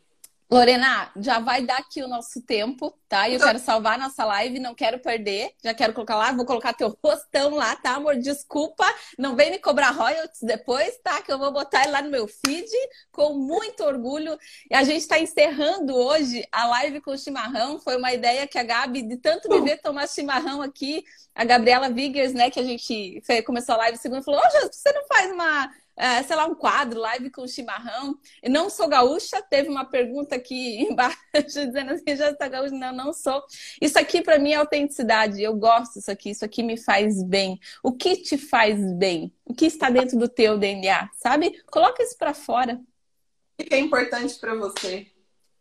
[0.51, 3.29] Lorena, já vai dar aqui o nosso tempo, tá?
[3.29, 3.45] Eu então...
[3.45, 5.51] quero salvar a nossa live, não quero perder.
[5.63, 8.15] Já quero colocar lá, vou colocar teu rostão lá, tá, amor?
[8.15, 8.83] Desculpa,
[9.15, 11.21] não vem me cobrar royalties depois, tá?
[11.21, 12.67] Que eu vou botar ele lá no meu feed
[13.11, 14.35] com muito orgulho.
[14.71, 17.79] E a gente está encerrando hoje a live com o chimarrão.
[17.79, 21.03] Foi uma ideia que a Gabi, de tanto me ver tomar chimarrão aqui,
[21.35, 24.75] a Gabriela Viggers, né, que a gente começou a live segunda, falou: Ô, oh, Jesus,
[24.77, 25.69] você não faz uma
[25.99, 28.17] é, sei lá, um quadro, live com chimarrão.
[28.41, 32.73] Eu não sou gaúcha, teve uma pergunta aqui embaixo dizendo assim, já está gaúcha?
[32.73, 33.43] Não, não sou.
[33.81, 37.59] Isso aqui para mim é autenticidade, eu gosto disso aqui, isso aqui me faz bem.
[37.83, 39.33] O que te faz bem?
[39.43, 41.61] O que está dentro do teu DNA, sabe?
[41.69, 42.79] Coloca isso para fora.
[43.59, 45.07] O que é importante para você?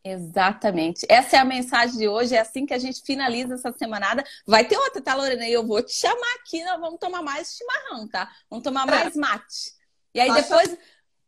[0.05, 1.05] Exatamente.
[1.09, 2.37] Essa é a mensagem de hoje.
[2.37, 4.25] É assim que a gente finaliza essa semanada.
[4.47, 5.47] Vai ter outra, tá, Lorena?
[5.47, 6.63] E eu vou te chamar aqui.
[6.65, 8.31] Nós vamos tomar mais chimarrão, tá?
[8.49, 9.78] Vamos tomar mais mate.
[10.19, 10.77] E aí depois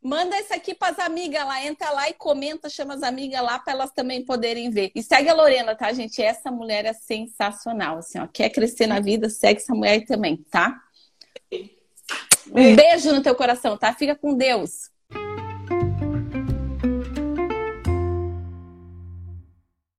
[0.02, 3.58] manda isso aqui para as amigas lá, entra lá e comenta, chama as amigas lá
[3.58, 4.90] para elas também poderem ver.
[4.94, 6.20] E segue a Lorena, tá, gente?
[6.20, 8.26] Essa mulher é sensacional, assim, ó.
[8.26, 10.76] Quer crescer na vida, segue essa mulher aí também, tá?
[12.52, 13.94] Um beijo no teu coração, tá?
[13.94, 14.90] Fica com Deus.